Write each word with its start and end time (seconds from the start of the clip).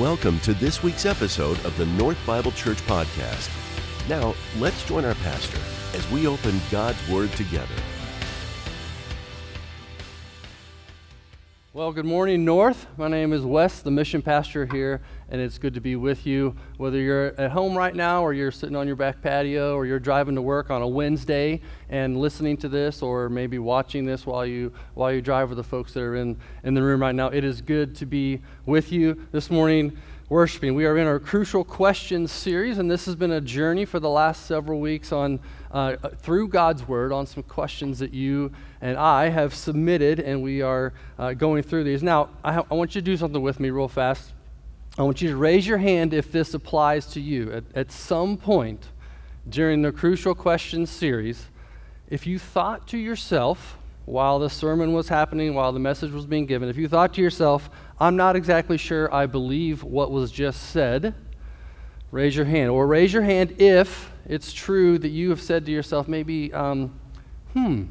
Welcome 0.00 0.40
to 0.40 0.54
this 0.54 0.82
week's 0.82 1.04
episode 1.04 1.62
of 1.62 1.76
the 1.76 1.84
North 1.84 2.16
Bible 2.26 2.52
Church 2.52 2.78
Podcast. 2.86 3.50
Now, 4.08 4.34
let's 4.56 4.82
join 4.86 5.04
our 5.04 5.14
pastor 5.16 5.58
as 5.94 6.10
we 6.10 6.26
open 6.26 6.58
God's 6.70 7.06
Word 7.06 7.30
together. 7.32 7.74
Well, 11.74 11.92
good 11.92 12.06
morning, 12.06 12.46
North. 12.46 12.86
My 12.96 13.08
name 13.08 13.34
is 13.34 13.42
Wes, 13.42 13.82
the 13.82 13.90
mission 13.90 14.22
pastor 14.22 14.64
here, 14.64 15.02
and 15.30 15.40
it's 15.40 15.58
good 15.58 15.74
to 15.74 15.80
be 15.80 15.96
with 15.96 16.26
you. 16.26 16.54
Whether 16.76 16.98
you're 16.98 17.28
at 17.40 17.50
home 17.50 17.76
right 17.76 17.94
now, 17.94 18.22
or 18.22 18.32
you're 18.32 18.50
sitting 18.50 18.76
on 18.76 18.86
your 18.86 18.96
back 18.96 19.22
patio, 19.22 19.74
or 19.74 19.86
you're 19.86 19.98
driving 19.98 20.34
to 20.34 20.42
work 20.42 20.70
on 20.70 20.82
a 20.82 20.88
Wednesday 20.88 21.60
and 21.88 22.16
listening 22.20 22.56
to 22.58 22.68
this, 22.68 23.02
or 23.02 23.28
maybe 23.28 23.58
watching 23.58 24.04
this 24.04 24.26
while 24.26 24.44
you 24.44 24.72
while 24.94 25.12
you 25.12 25.22
drive 25.22 25.48
with 25.48 25.56
the 25.56 25.64
folks 25.64 25.92
that 25.94 26.02
are 26.02 26.16
in 26.16 26.36
in 26.64 26.74
the 26.74 26.82
room 26.82 27.00
right 27.00 27.14
now, 27.14 27.28
it 27.28 27.44
is 27.44 27.60
good 27.60 27.94
to 27.96 28.06
be 28.06 28.40
with 28.66 28.92
you 28.92 29.26
this 29.32 29.50
morning 29.50 29.96
worshiping. 30.30 30.76
We 30.76 30.86
are 30.86 30.96
in 30.96 31.08
our 31.08 31.18
Crucial 31.18 31.64
Questions 31.64 32.30
series, 32.30 32.78
and 32.78 32.88
this 32.88 33.04
has 33.06 33.16
been 33.16 33.32
a 33.32 33.40
journey 33.40 33.84
for 33.84 33.98
the 33.98 34.08
last 34.08 34.46
several 34.46 34.78
weeks 34.78 35.10
on 35.10 35.40
uh, 35.72 35.96
through 36.18 36.46
God's 36.46 36.86
Word 36.86 37.12
on 37.12 37.26
some 37.26 37.42
questions 37.42 37.98
that 37.98 38.14
you 38.14 38.52
and 38.80 38.96
I 38.96 39.30
have 39.30 39.52
submitted, 39.52 40.20
and 40.20 40.40
we 40.40 40.62
are 40.62 40.92
uh, 41.18 41.32
going 41.32 41.64
through 41.64 41.82
these. 41.82 42.04
Now, 42.04 42.28
I, 42.44 42.52
ha- 42.52 42.66
I, 42.70 42.74
want 42.74 42.94
you 42.94 43.00
to 43.00 43.04
do 43.04 43.16
something 43.16 43.42
with 43.42 43.58
me 43.58 43.70
real 43.70 43.88
fast. 43.88 44.32
I 45.00 45.02
want 45.02 45.22
you 45.22 45.30
to 45.30 45.36
raise 45.38 45.66
your 45.66 45.78
hand 45.78 46.12
if 46.12 46.30
this 46.30 46.52
applies 46.52 47.06
to 47.12 47.22
you. 47.22 47.50
At, 47.52 47.64
at 47.74 47.90
some 47.90 48.36
point 48.36 48.88
during 49.48 49.80
the 49.80 49.92
Crucial 49.92 50.34
Questions 50.34 50.90
series, 50.90 51.46
if 52.10 52.26
you 52.26 52.38
thought 52.38 52.86
to 52.88 52.98
yourself, 52.98 53.78
while 54.04 54.38
the 54.38 54.50
sermon 54.50 54.92
was 54.92 55.08
happening, 55.08 55.54
while 55.54 55.72
the 55.72 55.80
message 55.80 56.12
was 56.12 56.26
being 56.26 56.44
given, 56.44 56.68
if 56.68 56.76
you 56.76 56.86
thought 56.86 57.14
to 57.14 57.22
yourself, 57.22 57.70
I'm 57.98 58.14
not 58.14 58.36
exactly 58.36 58.76
sure 58.76 59.10
I 59.10 59.24
believe 59.24 59.82
what 59.82 60.10
was 60.10 60.30
just 60.30 60.64
said, 60.64 61.14
raise 62.10 62.36
your 62.36 62.44
hand. 62.44 62.68
Or 62.68 62.86
raise 62.86 63.10
your 63.10 63.22
hand 63.22 63.58
if 63.58 64.12
it's 64.26 64.52
true 64.52 64.98
that 64.98 65.08
you 65.08 65.30
have 65.30 65.40
said 65.40 65.64
to 65.64 65.72
yourself, 65.72 66.08
maybe, 66.08 66.52
um, 66.52 67.00
hmm, 67.54 67.84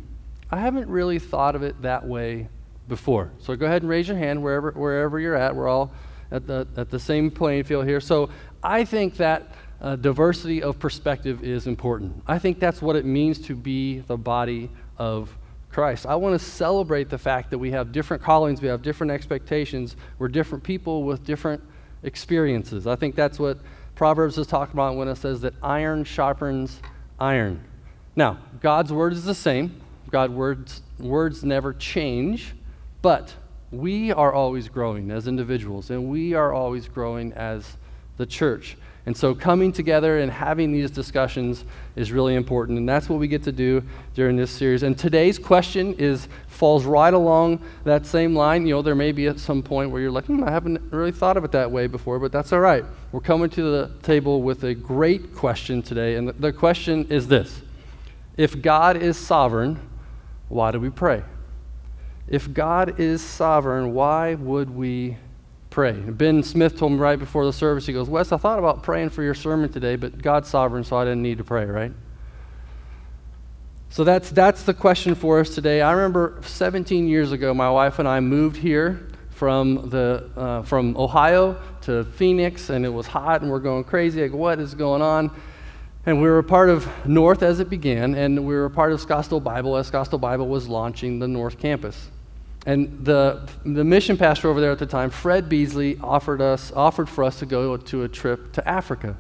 I 0.52 0.60
haven't 0.60 0.88
really 0.88 1.18
thought 1.18 1.56
of 1.56 1.64
it 1.64 1.82
that 1.82 2.08
way 2.08 2.50
before. 2.88 3.32
So 3.40 3.56
go 3.56 3.66
ahead 3.66 3.82
and 3.82 3.90
raise 3.90 4.08
your 4.08 4.18
hand 4.18 4.44
wherever, 4.44 4.70
wherever 4.74 5.20
you're 5.20 5.36
at. 5.36 5.56
We're 5.56 5.68
all 5.68 5.92
at 6.32 6.48
the, 6.48 6.68
at 6.78 6.90
the 6.90 7.00
same 7.00 7.32
playing 7.32 7.64
field 7.64 7.86
here. 7.86 8.00
So 8.00 8.30
I 8.64 8.86
think 8.86 9.18
that 9.18 9.52
uh, 9.82 9.96
diversity 9.96 10.62
of 10.62 10.80
perspective 10.80 11.44
is 11.44 11.68
important. 11.68 12.22
I 12.28 12.40
think 12.40 12.60
that's 12.60 12.82
what 12.82 12.96
it 12.96 13.06
means 13.06 13.40
to 13.48 13.56
be 13.56 14.00
the 14.00 14.18
body 14.18 14.70
of 14.98 15.36
Christ. 15.72 16.06
I 16.06 16.16
want 16.16 16.40
to 16.40 16.46
celebrate 16.46 17.10
the 17.10 17.18
fact 17.18 17.52
that 17.52 17.58
we 17.58 17.72
have 17.72 17.92
different 17.92 18.24
callings, 18.24 18.62
we 18.62 18.68
have 18.68 18.82
different 18.82 19.12
expectations, 19.12 19.96
we're 20.18 20.28
different 20.28 20.64
people 20.64 21.04
with 21.04 21.24
different 21.24 21.64
experiences. 22.04 22.88
I 22.88 22.96
think 22.96 23.16
that's 23.16 23.40
what 23.40 23.60
Proverbs 23.96 24.38
is 24.38 24.48
talking 24.48 24.74
about 24.74 24.96
when 24.96 25.08
it 25.08 25.16
says 25.18 25.42
that 25.42 25.54
iron 25.62 26.04
sharpens 26.04 26.82
iron. 27.20 27.64
Now, 28.16 28.40
God's 28.62 28.92
word 28.92 29.14
is 29.14 29.26
the 29.26 29.36
same. 29.36 29.80
God's 30.10 30.34
words, 30.34 30.82
words 31.00 31.44
never 31.44 31.74
change, 31.74 32.56
but 33.02 33.36
we 33.72 34.12
are 34.12 34.34
always 34.34 34.68
growing 34.68 35.12
as 35.12 35.28
individuals, 35.28 35.90
and 35.90 36.10
we 36.10 36.34
are 36.34 36.54
always 36.54 36.88
growing 36.88 37.34
as 37.34 37.78
the 38.18 38.26
church. 38.26 38.78
And 39.06 39.16
so 39.16 39.34
coming 39.34 39.72
together 39.72 40.20
and 40.20 40.32
having 40.32 40.72
these 40.72 40.92
discussions 40.92 41.64
is 41.96 42.12
really 42.12 42.36
important, 42.36 42.78
and 42.78 42.88
that's 42.88 43.10
what 43.10 43.20
we 43.20 43.28
get 43.28 43.44
to 43.44 43.52
do 43.52 43.84
during 44.14 44.36
this 44.36 44.52
series. 44.52 44.84
And 44.84 44.98
today's 44.98 45.40
question 45.40 45.96
is 45.98 46.28
falls 46.48 46.84
right 46.84 47.14
along 47.14 47.64
that 47.86 48.06
same 48.06 48.36
line. 48.36 48.68
You 48.68 48.76
know, 48.76 48.82
there 48.82 48.96
may 48.96 49.12
be 49.12 49.28
at 49.28 49.40
some 49.40 49.64
point 49.64 49.92
where 49.92 50.02
you're 50.02 50.12
like, 50.12 50.26
hmm, 50.26 50.44
I 50.44 50.52
haven't 50.52 50.92
really 50.92 51.12
thought 51.12 51.38
of 51.38 51.44
it 51.44 51.52
that 51.54 51.72
way 51.72 51.88
before, 51.88 52.20
but 52.20 52.32
that's 52.32 52.52
all 52.52 52.60
right. 52.60 52.84
We're 53.12 53.22
coming 53.22 53.50
to 53.52 53.64
the 53.64 53.92
table 54.04 54.42
with 54.42 54.64
a 54.64 54.76
great 54.76 55.34
question 55.34 55.82
today, 55.82 56.16
and 56.16 56.30
the 56.30 56.54
question 56.54 57.08
is 57.10 57.28
this: 57.28 57.62
If 58.38 58.62
God 58.62 58.98
is 58.98 59.18
sovereign, 59.18 59.80
why 60.50 60.72
do 60.72 60.80
we 60.80 60.90
pray? 60.90 61.24
If 62.30 62.54
God 62.54 63.00
is 63.00 63.22
sovereign, 63.22 63.94
why 63.94 64.36
would 64.36 64.70
we 64.70 65.18
pray. 65.70 65.94
Ben 65.94 66.42
Smith 66.44 66.78
told 66.78 66.94
me 66.94 66.98
right 66.98 67.20
before 67.20 67.46
the 67.46 67.54
service, 67.54 67.86
he 67.86 67.94
goes, 67.94 68.10
Wes, 68.10 68.32
I 68.32 68.38
thought 68.38 68.60
about 68.60 68.84
praying 68.84 69.10
for 69.10 69.24
your 69.24 69.34
sermon 69.34 69.72
today, 69.72 69.96
but 69.96 70.22
God's 70.22 70.50
sovereign, 70.50 70.84
so 70.84 70.98
I 70.98 71.04
didn't 71.04 71.22
need 71.22 71.38
to 71.38 71.44
pray, 71.44 71.66
right? 71.66 71.92
So 73.90 74.04
that's, 74.04 74.30
that's 74.30 74.64
the 74.64 74.74
question 74.74 75.16
for 75.16 75.40
us 75.40 75.54
today. 75.54 75.82
I 75.82 75.92
remember 75.92 76.40
17 76.44 77.08
years 77.08 77.32
ago, 77.32 77.54
my 77.54 77.70
wife 77.70 78.00
and 78.00 78.08
I 78.08 78.20
moved 78.20 78.58
here 78.58 79.08
from, 79.32 79.90
the, 79.90 80.30
uh, 80.36 80.62
from 80.64 80.98
Ohio 80.98 81.60
to 81.82 82.04
Phoenix, 82.04 82.70
and 82.70 82.86
it 82.86 82.90
was 82.90 83.08
hot, 83.08 83.42
and 83.42 83.50
we're 83.50 83.60
going 83.60 83.84
crazy. 83.84 84.22
Like, 84.22 84.34
what 84.34 84.60
is 84.60 84.76
going 84.76 85.02
on? 85.02 85.32
And 86.06 86.22
we 86.22 86.28
were 86.28 86.40
a 86.40 86.44
part 86.44 86.70
of 86.70 86.88
North 87.08 87.44
as 87.44 87.60
it 87.60 87.70
began, 87.70 88.16
and 88.16 88.46
we 88.46 88.54
were 88.54 88.66
a 88.66 88.70
part 88.70 88.92
of 88.92 89.00
Scottsdale 89.00 89.44
Bible 89.44 89.76
as 89.76 89.90
Scottsdale 89.90 90.22
Bible 90.22 90.48
was 90.48 90.68
launching 90.68 91.20
the 91.20 91.28
North 91.28 91.58
campus. 91.58 92.10
And 92.66 93.06
the, 93.06 93.48
the 93.66 93.84
mission 93.84 94.18
pastor 94.18 94.50
over 94.50 94.60
there 94.60 94.72
at 94.72 94.80
the 94.80 94.86
time, 94.86 95.10
Fred 95.10 95.48
Beasley, 95.48 95.98
offered, 96.02 96.42
us, 96.42 96.72
offered 96.74 97.08
for 97.08 97.24
us 97.24 97.40
to 97.40 97.46
go 97.46 97.78
to 97.78 98.04
a 98.04 98.08
trip 98.08 98.52
to 98.54 98.68
Africa. 98.68 99.16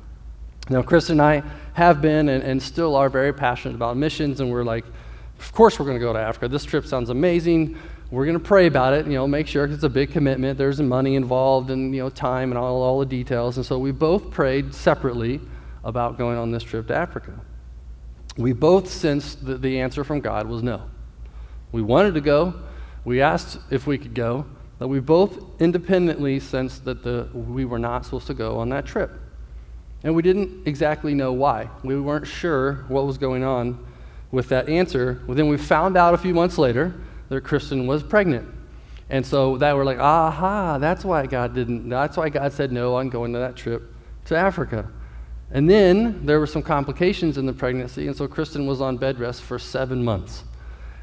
Now, 0.70 0.82
Chris 0.82 1.10
and 1.10 1.22
I 1.22 1.44
have 1.74 2.02
been 2.02 2.30
and, 2.30 2.44
and 2.44 2.62
still 2.62 2.96
are 2.96 3.10
very 3.10 3.34
passionate 3.34 3.76
about 3.76 3.98
missions, 3.98 4.40
and 4.40 4.52
we're 4.52 4.64
like, 4.64 4.86
of 5.40 5.52
course 5.54 5.80
we're 5.80 5.86
going 5.86 5.98
to 5.98 6.04
go 6.04 6.14
to 6.14 6.20
Africa. 6.20 6.48
This 6.48 6.66
trip 6.66 6.86
sounds 6.86 7.10
amazing. 7.10 7.78
We're 8.12 8.26
going 8.26 8.38
to 8.38 8.44
pray 8.44 8.66
about 8.66 8.94
it, 8.94 9.06
you 9.06 9.14
know, 9.14 9.28
make 9.28 9.48
sure 9.48 9.66
it's 9.66 9.84
a 9.84 9.90
big 9.90 10.12
commitment. 10.12 10.58
There's 10.58 10.82
money 10.82 11.16
involved 11.16 11.70
and, 11.70 11.96
you 11.96 12.02
know, 12.02 12.10
time 12.10 12.52
and 12.52 12.58
all, 12.58 12.82
all 12.82 13.00
the 13.00 13.06
details. 13.06 13.58
And 13.58 13.66
so 13.66 13.80
we 13.80 13.92
both 13.92 14.32
prayed 14.32 14.74
separately 14.74 15.40
about 15.84 16.18
going 16.18 16.38
on 16.38 16.52
this 16.52 16.64
trip 16.64 16.88
to 16.88 16.96
Africa. 16.96 17.40
We 18.36 18.54
both 18.54 18.90
sensed 18.90 19.46
that 19.46 19.62
the 19.62 19.80
answer 19.80 20.04
from 20.04 20.22
God 20.22 20.48
was 20.48 20.62
no. 20.64 20.84
We 21.72 21.82
wanted 21.82 22.16
to 22.16 22.22
go, 22.22 22.56
we 23.06 23.22
asked 23.22 23.60
if 23.72 23.88
we 23.88 23.98
could 23.98 24.14
go, 24.14 24.46
but 24.78 24.88
we 24.88 25.00
both 25.00 25.40
independently 25.60 26.40
sensed 26.40 26.86
that 26.86 27.04
the, 27.04 27.28
we 27.34 27.66
were 27.66 27.80
not 27.80 28.06
supposed 28.06 28.28
to 28.28 28.34
go 28.34 28.58
on 28.58 28.70
that 28.70 28.86
trip. 28.86 29.12
And 30.04 30.16
we 30.16 30.22
didn't 30.22 30.68
exactly 30.68 31.14
know 31.14 31.34
why. 31.34 31.70
We 31.84 32.00
weren't 32.00 32.28
sure 32.28 32.86
what 32.88 33.06
was 33.06 33.18
going 33.18 33.44
on 33.44 33.86
with 34.32 34.50
that 34.50 34.70
answer. 34.70 35.22
Well, 35.28 35.36
then 35.36 35.50
we 35.50 35.58
found 35.58 35.98
out 35.98 36.14
a 36.14 36.18
few 36.18 36.34
months 36.34 36.58
later 36.58 36.94
that 37.28 37.42
Kristen 37.42 37.88
was 37.88 38.04
pregnant. 38.04 38.48
And 39.10 39.26
so 39.26 39.58
that 39.58 39.76
we're 39.76 39.84
like, 39.84 40.00
aha, 40.00 40.78
that's 40.78 41.04
why 41.04 41.26
God 41.26 41.54
didn't, 41.54 41.90
that's 41.90 42.16
why 42.16 42.30
God 42.30 42.54
said 42.54 42.72
no 42.72 42.96
on 42.96 43.10
going 43.10 43.34
to 43.34 43.40
that 43.40 43.56
trip 43.56 43.94
to 44.26 44.38
Africa. 44.38 44.90
And 45.52 45.68
then 45.68 46.26
there 46.26 46.40
were 46.40 46.48
some 46.48 46.62
complications 46.62 47.38
in 47.38 47.48
the 47.48 47.54
pregnancy, 47.54 48.08
and 48.08 48.16
so 48.16 48.28
Kristen 48.28 48.68
was 48.68 48.82
on 48.82 48.98
bed 48.98 49.20
rest 49.20 49.42
for 49.42 49.58
seven 49.58 50.06
months. 50.06 50.44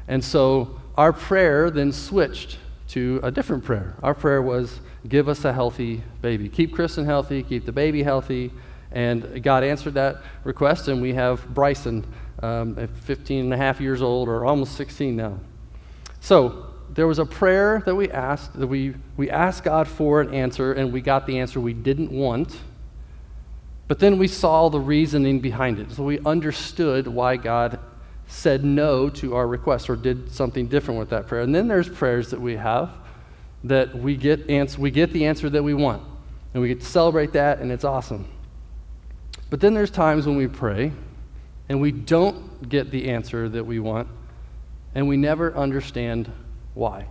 And 0.07 0.23
so 0.23 0.79
our 0.97 1.13
prayer 1.13 1.69
then 1.69 1.91
switched 1.91 2.57
to 2.89 3.19
a 3.23 3.31
different 3.31 3.63
prayer. 3.63 3.95
Our 4.01 4.13
prayer 4.13 4.41
was, 4.41 4.79
Give 5.07 5.29
us 5.29 5.45
a 5.45 5.53
healthy 5.53 6.03
baby. 6.21 6.49
Keep 6.49 6.73
Kristen 6.73 7.05
healthy, 7.05 7.43
keep 7.43 7.65
the 7.65 7.71
baby 7.71 8.03
healthy. 8.03 8.51
And 8.91 9.41
God 9.43 9.63
answered 9.63 9.93
that 9.93 10.21
request, 10.43 10.87
and 10.87 11.01
we 11.01 11.13
have 11.13 11.47
Bryson, 11.53 12.05
um, 12.41 12.77
at 12.79 12.89
15 12.89 13.45
and 13.45 13.53
a 13.53 13.57
half 13.57 13.79
years 13.79 14.01
old, 14.01 14.27
or 14.27 14.45
almost 14.45 14.75
16 14.75 15.15
now. 15.15 15.39
So 16.19 16.73
there 16.89 17.07
was 17.07 17.19
a 17.19 17.25
prayer 17.25 17.83
that 17.85 17.95
we 17.95 18.09
asked, 18.09 18.57
that 18.59 18.67
we, 18.67 18.95
we 19.17 19.29
asked 19.29 19.63
God 19.63 19.87
for 19.87 20.21
an 20.21 20.33
answer, 20.33 20.73
and 20.73 20.91
we 20.91 21.01
got 21.01 21.27
the 21.27 21.39
answer 21.39 21.59
we 21.59 21.73
didn't 21.73 22.11
want. 22.11 22.57
But 23.87 23.99
then 23.99 24.17
we 24.17 24.27
saw 24.27 24.69
the 24.69 24.79
reasoning 24.79 25.39
behind 25.39 25.79
it. 25.79 25.91
So 25.91 26.03
we 26.03 26.19
understood 26.19 27.07
why 27.07 27.37
God 27.37 27.79
said 28.27 28.63
no 28.63 29.09
to 29.09 29.35
our 29.35 29.47
request 29.47 29.89
or 29.89 29.95
did 29.95 30.31
something 30.31 30.67
different 30.67 30.99
with 30.99 31.09
that 31.09 31.27
prayer. 31.27 31.41
And 31.41 31.55
then 31.55 31.67
there's 31.67 31.89
prayers 31.89 32.29
that 32.31 32.41
we 32.41 32.55
have 32.57 32.91
that 33.63 33.95
we 33.95 34.15
get, 34.15 34.49
ans- 34.49 34.77
we 34.77 34.91
get 34.91 35.11
the 35.11 35.25
answer 35.25 35.49
that 35.49 35.63
we 35.63 35.73
want. 35.73 36.03
And 36.53 36.61
we 36.61 36.69
get 36.69 36.79
to 36.79 36.85
celebrate 36.85 37.33
that, 37.33 37.59
and 37.59 37.71
it's 37.71 37.83
awesome. 37.83 38.27
But 39.49 39.61
then 39.61 39.73
there's 39.73 39.91
times 39.91 40.25
when 40.25 40.35
we 40.35 40.47
pray 40.47 40.91
and 41.69 41.81
we 41.81 41.91
don't 41.91 42.67
get 42.69 42.91
the 42.91 43.09
answer 43.09 43.49
that 43.49 43.63
we 43.63 43.79
want, 43.79 44.07
and 44.95 45.07
we 45.07 45.17
never 45.17 45.55
understand 45.55 46.31
why. 46.73 47.07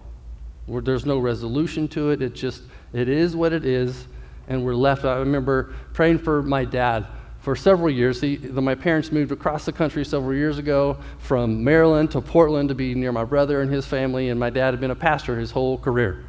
there's 0.67 1.07
no 1.07 1.19
resolution 1.19 1.89
to 1.89 2.11
it. 2.11 2.23
It 2.23 2.35
just, 2.35 2.63
it 2.93 3.09
is 3.09 3.37
what 3.37 3.53
it 3.53 3.67
is, 3.67 4.07
and 4.49 4.65
we're 4.65 4.75
left. 4.75 5.05
I 5.05 5.17
remember 5.19 5.75
praying 5.93 6.19
for 6.19 6.43
my 6.43 6.65
dad 6.65 7.07
for 7.47 7.55
several 7.55 7.89
years. 7.89 8.21
He, 8.21 8.35
the, 8.35 8.61
my 8.61 8.75
parents 8.75 9.13
moved 9.13 9.31
across 9.31 9.65
the 9.67 9.71
country 9.71 10.05
several 10.05 10.35
years 10.35 10.59
ago 10.59 10.99
from 11.19 11.63
Maryland 11.63 12.11
to 12.11 12.21
Portland 12.21 12.71
to 12.71 12.75
be 12.75 12.93
near 12.93 13.13
my 13.13 13.23
brother 13.23 13.61
and 13.63 13.73
his 13.73 13.87
family, 13.87 14.31
and 14.31 14.41
my 14.41 14.51
dad 14.51 14.73
had 14.73 14.81
been 14.81 14.91
a 14.91 14.97
pastor 14.97 15.39
his 15.39 15.53
whole 15.53 15.79
career. 15.79 16.25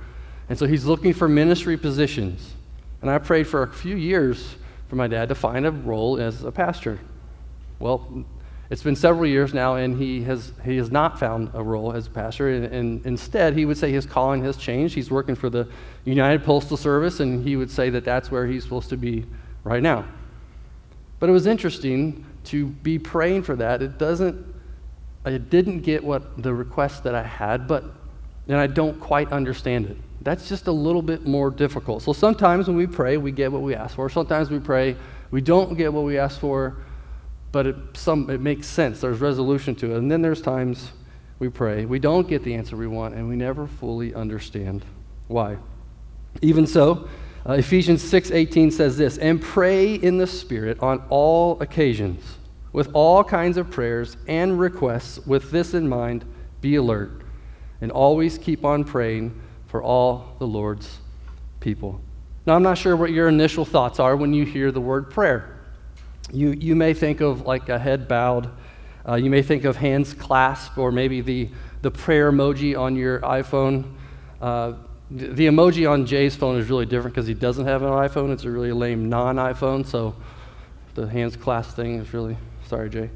And 0.48 0.60
so 0.60 0.68
he's 0.68 0.86
looking 0.86 1.14
for 1.14 1.28
ministry 1.28 1.76
positions. 1.76 2.54
And 3.02 3.10
I 3.10 3.18
prayed 3.18 3.48
for 3.48 3.64
a 3.64 3.68
few 3.68 3.96
years 3.96 4.58
for 4.90 4.96
my 4.96 5.08
dad 5.08 5.30
to 5.30 5.34
find 5.34 5.66
a 5.66 5.72
role 5.72 6.22
as 6.22 6.44
a 6.44 6.52
pastor. 6.52 7.00
Well, 7.80 8.24
It's 8.70 8.84
been 8.84 8.96
several 8.96 9.26
years 9.26 9.56
now, 9.56 9.74
and 9.74 9.98
he 9.98 10.22
has, 10.22 10.52
he 10.64 10.78
has 10.78 10.92
not 10.92 11.20
found 11.20 11.50
a 11.56 11.64
role 11.64 11.94
as 11.94 12.06
a 12.06 12.12
pastor. 12.12 12.50
And, 12.50 12.66
and, 12.66 13.06
instead, 13.08 13.56
he 13.56 13.66
would 13.66 13.78
say 13.78 13.92
his 13.92 14.06
calling 14.06 14.44
has 14.44 14.56
changed. 14.56 14.94
He's 14.94 15.10
working 15.10 15.34
for 15.34 15.50
the 15.50 15.68
United 16.06 16.44
Postal 16.44 16.78
Service, 16.78 17.22
and 17.22 17.44
he 17.44 17.56
would 17.56 17.72
say 17.72 17.90
that 17.90 18.06
that's 18.06 18.30
where 18.30 18.46
he's 18.46 18.62
supposed 18.62 18.90
to 18.90 18.98
be 18.98 19.26
right 19.64 19.82
now. 19.82 20.06
But 21.20 21.30
it 21.30 21.32
was 21.32 21.48
interesting 21.48 22.26
to 22.46 22.68
be 22.68 23.00
praying 23.00 23.44
for 23.44 23.56
that. 23.56 23.82
It 23.82 23.98
doesn't, 23.98 24.46
I 25.26 25.38
didn't 25.38 25.82
get 25.82 26.04
what 26.04 26.42
the 26.42 26.54
request 26.54 27.04
that 27.04 27.16
I 27.16 27.24
had, 27.24 27.68
but, 27.68 27.84
and 28.48 28.58
I 28.58 28.68
don't 28.68 29.00
quite 29.00 29.32
understand 29.32 29.88
it. 29.88 29.98
That's 30.22 30.48
just 30.50 30.68
a 30.68 30.72
little 30.72 31.02
bit 31.02 31.26
more 31.26 31.50
difficult. 31.50 32.04
So 32.04 32.14
sometimes 32.14 32.68
when 32.68 32.76
we 32.76 32.88
pray, 32.88 33.18
we 33.18 33.32
get 33.32 33.52
what 33.52 33.62
we 33.62 33.76
ask 33.76 33.96
for. 33.96 34.10
Sometimes 34.10 34.50
we 34.50 34.60
pray, 34.60 34.96
we 35.32 35.42
don't 35.42 35.76
get 35.76 35.92
what 35.92 36.04
we 36.04 36.18
ask 36.18 36.40
for 36.40 36.78
but 37.52 37.66
it, 37.66 37.76
some, 37.94 38.30
it 38.30 38.42
makes 38.42 38.68
sense. 38.68 39.02
There's 39.02 39.20
resolution 39.20 39.76
to 39.76 39.94
it. 39.94 39.98
And 39.98 40.12
then 40.12 40.22
there's 40.22 40.42
times 40.42 40.92
we 41.40 41.50
pray, 41.50 41.86
we 41.86 42.00
don't 42.00 42.28
get 42.28 42.44
the 42.44 42.54
answer 42.56 42.76
we 42.76 42.88
want, 42.88 43.14
and 43.14 43.28
we 43.28 43.36
never 43.36 43.68
fully 43.68 44.14
understand 44.14 44.84
why. 45.28 45.58
Even 46.42 46.66
so, 46.68 47.08
uh, 47.48 47.54
Ephesians 47.54 48.04
6:18 48.04 48.72
says 48.72 48.98
this, 48.98 49.18
"And 49.18 49.42
pray 49.42 49.96
in 49.96 50.18
the 50.18 50.28
Spirit 50.28 50.78
on 50.82 51.02
all 51.10 51.58
occasions, 51.62 52.38
with 52.74 52.90
all 52.94 53.24
kinds 53.24 53.58
of 53.58 53.72
prayers 53.72 54.18
and 54.28 54.60
requests. 54.60 55.26
With 55.26 55.52
this 55.52 55.74
in 55.74 55.88
mind, 55.88 56.26
be 56.60 56.76
alert, 56.76 57.22
and 57.80 57.92
always 57.92 58.38
keep 58.38 58.66
on 58.66 58.84
praying 58.84 59.34
for 59.68 59.82
all 59.82 60.36
the 60.40 60.48
Lord's 60.48 61.00
people." 61.60 62.02
Now, 62.46 62.56
I'm 62.56 62.64
not 62.64 62.78
sure 62.78 62.96
what 62.96 63.12
your 63.12 63.28
initial 63.28 63.66
thoughts 63.66 64.00
are 64.00 64.16
when 64.16 64.34
you 64.34 64.46
hear 64.46 64.72
the 64.72 64.82
word 64.82 65.10
prayer. 65.10 65.58
You, 66.32 66.52
you 66.52 66.76
may 66.76 66.94
think 66.94 67.22
of 67.22 67.46
like 67.46 67.70
a 67.70 67.80
head 67.80 68.08
bowed. 68.08 68.50
Uh, 69.08 69.16
you 69.16 69.30
may 69.30 69.42
think 69.42 69.64
of 69.64 69.78
hands 69.78 70.14
clasped, 70.14 70.78
or 70.78 70.92
maybe 70.92 71.22
the, 71.22 71.50
the 71.82 71.92
prayer 71.92 72.32
emoji 72.32 72.78
on 72.78 72.96
your 72.96 73.20
iPhone. 73.22 73.94
Uh, 74.42 74.74
the, 75.10 75.48
emoji 75.48 75.90
on 75.90 76.06
Jay's 76.06 76.36
phone 76.36 76.60
is 76.60 76.70
really 76.70 76.86
different 76.86 77.16
because 77.16 77.28
he 77.28 77.34
doesn't 77.34 77.66
have 77.66 77.82
an 77.82 77.90
iPhone. 77.90 78.32
It's 78.32 78.44
a 78.44 78.52
really 78.52 78.72
lame 78.72 79.10
non 79.10 79.38
iPhone, 79.38 79.86
so 79.86 80.16
the 80.96 81.08
hands 81.08 81.36
clasped 81.36 81.76
thing 81.76 82.00
is 82.00 82.14
really, 82.14 82.38
sorry, 82.66 82.90
Jay. 82.90 83.10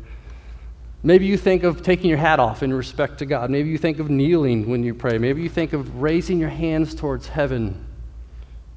Maybe 1.04 1.26
you 1.26 1.36
think 1.36 1.64
of 1.64 1.82
taking 1.82 2.10
your 2.10 2.20
hat 2.20 2.40
off 2.40 2.62
in 2.62 2.72
respect 2.74 3.20
to 3.20 3.26
God. 3.26 3.50
Maybe 3.50 3.70
you 3.70 3.78
think 3.78 4.00
of 4.00 4.10
kneeling 4.10 4.70
when 4.70 4.84
you 4.84 4.94
pray. 4.94 5.18
Maybe 5.18 5.42
you 5.42 5.50
think 5.50 5.74
of 5.74 6.02
raising 6.02 6.40
your 6.40 6.50
hands 6.50 6.94
towards 6.94 7.28
heaven 7.28 7.86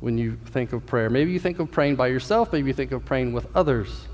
when 0.00 0.16
you 0.16 0.36
think 0.46 0.72
of 0.72 0.86
prayer. 0.86 1.10
Maybe 1.10 1.32
you 1.32 1.38
think 1.38 1.58
of 1.58 1.70
praying 1.70 1.96
by 1.96 2.06
yourself. 2.08 2.50
Maybe 2.52 2.68
you 2.68 2.74
think 2.74 2.92
of 2.92 3.04
praying 3.04 3.34
with 3.34 3.46
others. 3.54 4.06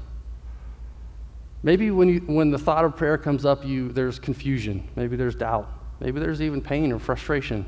Maybe 1.62 1.90
when, 1.90 2.08
you, 2.08 2.20
when 2.20 2.50
the 2.50 2.58
thought 2.58 2.84
of 2.84 2.96
prayer 2.96 3.16
comes 3.16 3.44
up, 3.44 3.64
you, 3.64 3.90
there's 3.90 4.18
confusion. 4.18 4.88
Maybe 4.96 5.14
there's 5.14 5.36
doubt. 5.36 5.70
Maybe 6.00 6.18
there's 6.18 6.42
even 6.42 6.60
pain 6.60 6.90
or 6.90 6.98
frustration. 6.98 7.64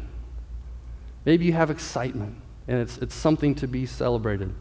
Maybe 1.25 1.45
you 1.45 1.53
have 1.53 1.71
excitement, 1.71 2.37
and 2.67 2.81
it's, 2.81 2.99
it's 2.99 3.15
something 3.15 3.55
to 3.57 3.69
be 3.69 3.87
celebrated. 3.87 4.53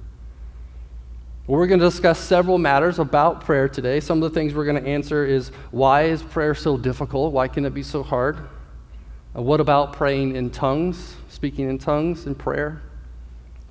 We're 1.47 1.67
going 1.67 1.79
to 1.79 1.85
discuss 1.85 2.19
several 2.19 2.57
matters 2.57 2.99
about 2.99 3.41
prayer 3.41 3.67
today. 3.67 3.99
Some 3.99 4.21
of 4.21 4.31
the 4.31 4.39
things 4.39 4.53
we're 4.53 4.65
going 4.65 4.81
to 4.81 4.89
answer 4.89 5.25
is 5.25 5.49
why 5.71 6.03
is 6.03 6.21
prayer 6.21 6.53
so 6.53 6.77
difficult? 6.77 7.33
Why 7.33 7.47
can 7.47 7.65
it 7.65 7.73
be 7.73 7.83
so 7.83 8.03
hard? 8.03 8.47
Uh, 9.35 9.41
what 9.41 9.59
about 9.59 9.93
praying 9.93 10.35
in 10.35 10.51
tongues, 10.51 11.15
speaking 11.29 11.69
in 11.69 11.77
tongues 11.77 12.27
in 12.27 12.35
prayer? 12.35 12.81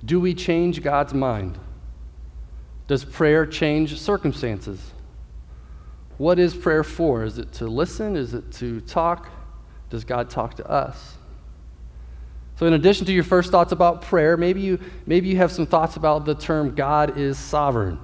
Do 0.03 0.19
we 0.19 0.33
change 0.33 0.83
God's 0.83 1.13
mind? 1.13 1.57
Does 2.87 3.05
prayer 3.05 3.45
change 3.45 3.97
circumstances? 3.99 4.91
What 6.17 6.39
is 6.39 6.53
prayer 6.53 6.83
for? 6.83 7.23
Is 7.23 7.37
it 7.37 7.53
to 7.53 7.67
listen? 7.67 8.15
Is 8.15 8.33
it 8.33 8.51
to 8.53 8.81
talk? 8.81 9.29
Does 9.89 10.03
God 10.03 10.29
talk 10.29 10.55
to 10.55 10.69
us? 10.69 11.17
So, 12.61 12.67
in 12.67 12.73
addition 12.73 13.07
to 13.07 13.11
your 13.11 13.23
first 13.23 13.49
thoughts 13.49 13.71
about 13.71 14.03
prayer, 14.03 14.37
maybe 14.37 14.61
you, 14.61 14.79
maybe 15.07 15.27
you 15.27 15.37
have 15.37 15.51
some 15.51 15.65
thoughts 15.65 15.95
about 15.95 16.25
the 16.25 16.35
term 16.35 16.75
God 16.75 17.17
is 17.17 17.39
sovereign. 17.39 17.99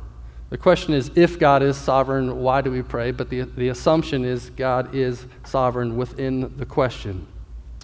The 0.49 0.57
question 0.57 0.95
is 0.95 1.11
if 1.13 1.37
God 1.37 1.61
is 1.61 1.77
sovereign, 1.77 2.39
why 2.39 2.61
do 2.61 2.71
we 2.71 2.81
pray? 2.81 3.11
But 3.11 3.29
the, 3.29 3.43
the 3.43 3.67
assumption 3.69 4.25
is 4.25 4.49
God 4.49 4.95
is 4.95 5.27
sovereign 5.45 5.95
within 5.95 6.57
the 6.57 6.65
question. 6.65 7.27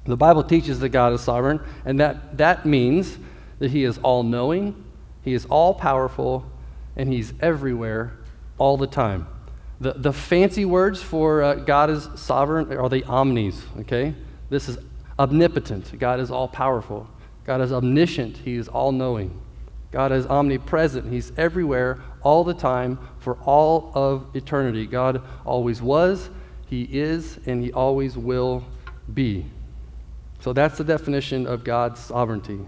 The 0.08 0.18
Bible 0.18 0.44
teaches 0.44 0.80
that 0.80 0.90
God 0.90 1.14
is 1.14 1.22
sovereign, 1.22 1.60
and 1.86 2.00
that, 2.00 2.40
that 2.40 2.66
means 2.66 3.20
that 3.60 3.70
He 3.70 3.84
is 3.84 4.00
all 4.00 4.24
knowing, 4.24 4.84
He 5.22 5.36
is 5.36 5.46
all 5.46 5.76
powerful, 5.76 6.44
and 6.96 7.08
He's 7.08 7.36
everywhere 7.40 8.18
all 8.58 8.78
the 8.78 8.88
time. 8.88 9.28
The, 9.80 9.94
the 9.94 10.12
fancy 10.12 10.66
words 10.66 11.04
for 11.04 11.44
uh, 11.44 11.54
God 11.54 11.92
is 11.92 12.10
sovereign 12.16 12.76
are 12.76 12.90
the 12.90 13.04
omnis, 13.04 13.62
okay? 13.82 14.16
This 14.50 14.68
is 14.68 14.80
omnipotent. 15.18 15.98
God 16.00 16.20
is 16.20 16.32
all 16.32 16.48
powerful. 16.48 17.08
God 17.46 17.62
is 17.62 17.72
omniscient. 17.72 18.38
He 18.38 18.56
is 18.56 18.68
all 18.68 18.92
knowing. 18.92 19.40
God 19.92 20.12
is 20.12 20.26
omnipresent. 20.26 21.12
He's 21.12 21.32
everywhere, 21.38 22.02
all 22.22 22.44
the 22.44 22.54
time, 22.54 22.98
for 23.20 23.36
all 23.46 23.92
of 23.94 24.36
eternity. 24.36 24.88
God 24.88 25.22
always 25.46 25.82
was, 25.82 26.30
He 26.66 26.84
is, 26.92 27.38
and 27.46 27.64
He 27.64 27.72
always 27.72 28.18
will 28.18 28.66
be. 29.14 29.46
So 30.40 30.52
that's 30.52 30.78
the 30.78 30.84
definition 30.84 31.46
of 31.46 31.64
God's 31.64 32.00
sovereignty. 32.00 32.60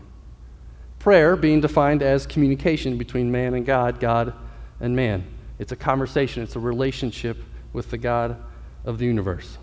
Prayer 1.00 1.36
being 1.36 1.62
defined 1.62 2.04
as 2.04 2.28
communication 2.28 2.98
between 2.98 3.32
man 3.32 3.54
and 3.54 3.66
God, 3.66 4.00
God 4.00 4.34
and 4.80 4.96
man. 4.96 5.26
It's 5.58 5.72
a 5.72 5.76
conversation, 5.76 6.44
it's 6.44 6.56
a 6.56 6.60
relationship 6.60 7.38
with 7.74 7.90
the 7.90 7.98
God 7.98 8.38
of 8.86 8.98
the 8.98 9.06
universe. 9.06 9.58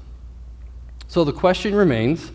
So 1.07 1.25
the 1.25 1.33
question 1.33 1.75
remains 1.75 2.33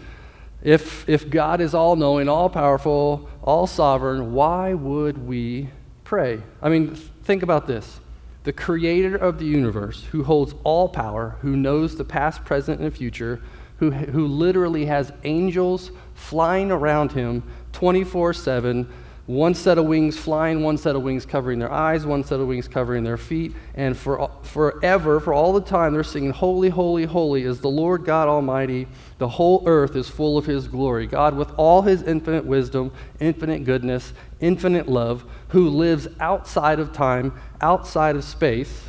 if, 0.62 1.07
if 1.07 1.30
God 1.30 1.62
is 1.62 1.74
all 1.74 1.95
knowing, 1.95 2.27
all 2.27 2.50
powerful, 2.50 3.30
all 3.44 3.68
sovereign, 3.68 4.33
why 4.33 4.74
would 4.74 5.18
we 5.18 5.69
pray? 6.04 6.42
I 6.62 6.69
mean, 6.69 6.95
think 6.95 7.44
about 7.44 7.68
this. 7.68 8.00
The 8.44 8.54
creator 8.54 9.15
of 9.15 9.39
the 9.39 9.45
universe, 9.45 10.06
who 10.12 10.24
holds 10.24 10.56
all 10.63 10.89
power, 10.89 11.38
who 11.42 11.56
knows 11.56 11.98
the 11.98 12.06
past, 12.06 12.45
present, 12.45 12.81
and 12.81 12.95
future, 12.95 13.42
who, 13.77 13.92
who 13.92 14.25
literally 14.25 14.86
has 14.86 15.12
angels 15.24 15.92
flying 16.15 16.71
around 16.71 17.12
him 17.12 17.44
24 17.74 18.33
7 18.33 18.88
one 19.28 19.54
set 19.54 19.78
of 19.78 19.84
wings 19.84 20.18
flying, 20.18 20.64
one 20.64 20.78
set 20.78 20.96
of 20.96 21.04
wings 21.04 21.26
covering 21.26 21.60
their 21.60 21.72
eyes, 21.72 22.06
one 22.06 22.24
set 22.24 22.40
of 22.40 22.48
wings 22.48 22.66
covering 22.66 23.04
their 23.04 23.18
feet, 23.18 23.54
and 23.76 23.96
for 23.96 24.32
forever, 24.42 25.20
for 25.20 25.34
all 25.34 25.52
the 25.52 25.62
time, 25.62 25.92
they're 25.92 26.04
singing, 26.04 26.32
Holy, 26.32 26.70
holy, 26.70 27.04
holy 27.04 27.44
is 27.44 27.60
the 27.60 27.70
Lord 27.70 28.06
God 28.06 28.30
Almighty. 28.30 28.88
The 29.18 29.28
whole 29.28 29.64
earth 29.66 29.98
is 29.98 30.08
full 30.08 30.38
of 30.38 30.46
His 30.46 30.70
glory. 30.70 31.08
God, 31.08 31.36
with 31.36 31.52
all 31.58 31.82
His 31.82 32.04
infinite 32.04 32.46
wisdom, 32.46 32.94
infinite 33.20 33.66
goodness, 33.66 34.14
infinite 34.40 34.88
love, 34.88 35.26
who 35.50 35.70
lives 35.70 36.08
outside 36.22 36.80
of 36.80 36.94
time, 36.94 37.38
outside 37.60 38.16
of 38.16 38.24
space, 38.24 38.81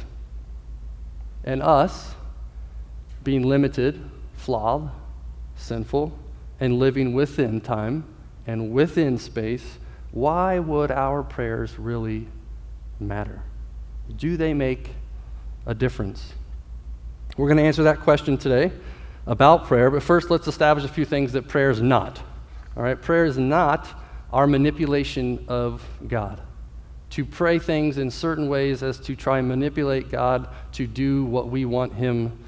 and 1.42 1.60
us 1.60 2.14
being 3.24 3.42
limited, 3.42 4.08
flawed, 4.36 4.92
sinful, 5.56 6.16
and 6.60 6.78
living 6.78 7.12
within 7.12 7.60
time 7.60 8.04
and 8.46 8.70
within 8.70 9.18
space 9.18 9.78
why 10.10 10.58
would 10.58 10.90
our 10.90 11.22
prayers 11.22 11.78
really 11.78 12.28
matter? 12.98 13.42
Do 14.16 14.36
they 14.36 14.54
make 14.54 14.90
a 15.66 15.74
difference? 15.74 16.32
We're 17.36 17.48
going 17.48 17.58
to 17.58 17.64
answer 17.64 17.84
that 17.84 18.00
question 18.00 18.38
today 18.38 18.72
about 19.26 19.66
prayer, 19.66 19.90
but 19.90 20.02
first 20.02 20.30
let's 20.30 20.48
establish 20.48 20.84
a 20.84 20.88
few 20.88 21.04
things 21.04 21.32
that 21.32 21.46
prayer 21.46 21.70
is 21.70 21.82
not. 21.82 22.20
All 22.76 22.82
right, 22.82 23.00
prayer 23.00 23.26
is 23.26 23.38
not 23.38 23.88
our 24.32 24.46
manipulation 24.46 25.44
of 25.48 25.84
God. 26.06 26.40
To 27.10 27.24
pray 27.24 27.58
things 27.58 27.98
in 27.98 28.10
certain 28.10 28.48
ways 28.48 28.82
as 28.82 28.98
to 29.00 29.16
try 29.16 29.38
and 29.38 29.48
manipulate 29.48 30.10
God 30.10 30.48
to 30.72 30.86
do 30.86 31.24
what 31.24 31.48
we 31.48 31.64
want 31.64 31.94
Him 31.94 32.38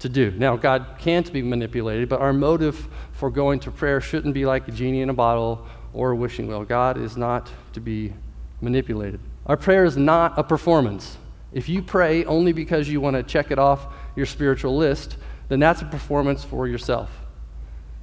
to 0.00 0.08
do. 0.08 0.30
Now, 0.32 0.56
God 0.56 0.96
can't 0.98 1.32
be 1.32 1.42
manipulated, 1.42 2.08
but 2.08 2.20
our 2.20 2.32
motive 2.32 2.88
for 3.12 3.30
going 3.30 3.60
to 3.60 3.70
prayer 3.70 4.00
shouldn't 4.00 4.34
be 4.34 4.44
like 4.44 4.66
a 4.68 4.72
genie 4.72 5.02
in 5.02 5.08
a 5.08 5.14
bottle 5.14 5.66
or 5.92 6.14
wishing 6.14 6.46
well. 6.46 6.64
God 6.64 6.98
is 6.98 7.16
not 7.16 7.50
to 7.72 7.80
be 7.80 8.12
manipulated. 8.60 9.20
Our 9.46 9.56
prayer 9.56 9.84
is 9.84 9.96
not 9.96 10.38
a 10.38 10.44
performance. 10.44 11.16
If 11.52 11.68
you 11.68 11.82
pray 11.82 12.24
only 12.24 12.52
because 12.52 12.88
you 12.88 13.00
want 13.00 13.16
to 13.16 13.22
check 13.22 13.50
it 13.50 13.58
off 13.58 13.86
your 14.16 14.26
spiritual 14.26 14.76
list, 14.76 15.16
then 15.48 15.60
that's 15.60 15.82
a 15.82 15.86
performance 15.86 16.44
for 16.44 16.66
yourself. 16.66 17.10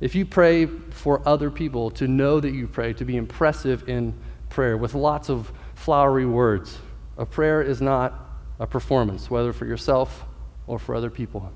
If 0.02 0.16
you 0.16 0.26
pray 0.26 0.66
for 0.66 1.28
other 1.28 1.50
people 1.50 1.92
to 1.92 2.08
know 2.08 2.40
that 2.40 2.52
you 2.52 2.68
pray, 2.68 2.94
to 2.94 3.06
be 3.06 3.18
impressive 3.18 3.90
in 3.90 4.14
prayer 4.50 4.78
with 4.78 4.94
lots 4.94 5.30
of 5.30 5.52
flowery 5.76 6.26
words, 6.26 6.78
a 7.18 7.26
prayer 7.26 7.62
is 7.62 7.82
not 7.82 8.14
a 8.60 8.68
performance, 8.68 9.30
whether 9.30 9.52
for 9.52 9.66
yourself 9.66 10.26
or 10.68 10.80
for 10.80 10.96
other 10.96 11.10
people. 11.10 11.52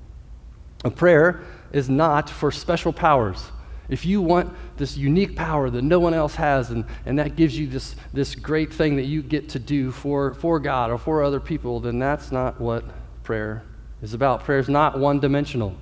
A 0.84 0.90
prayer 0.90 1.42
is 1.72 1.88
not 1.88 2.28
for 2.28 2.50
special 2.50 2.92
powers. 2.92 3.50
If 3.88 4.06
you 4.06 4.22
want 4.22 4.54
this 4.76 4.96
unique 4.96 5.36
power 5.36 5.68
that 5.68 5.82
no 5.82 6.00
one 6.00 6.14
else 6.14 6.34
has, 6.36 6.70
and, 6.70 6.84
and 7.04 7.18
that 7.18 7.36
gives 7.36 7.58
you 7.58 7.66
this, 7.66 7.96
this 8.12 8.34
great 8.34 8.72
thing 8.72 8.96
that 8.96 9.04
you 9.04 9.22
get 9.22 9.50
to 9.50 9.58
do 9.58 9.90
for, 9.90 10.34
for 10.34 10.58
God 10.58 10.90
or 10.90 10.98
for 10.98 11.22
other 11.22 11.40
people, 11.40 11.80
then 11.80 11.98
that's 11.98 12.32
not 12.32 12.60
what 12.60 12.84
prayer 13.22 13.62
is 14.00 14.14
about. 14.14 14.44
Prayer 14.44 14.58
is 14.58 14.68
not 14.68 14.98
one 14.98 15.20
dimensional, 15.20 15.74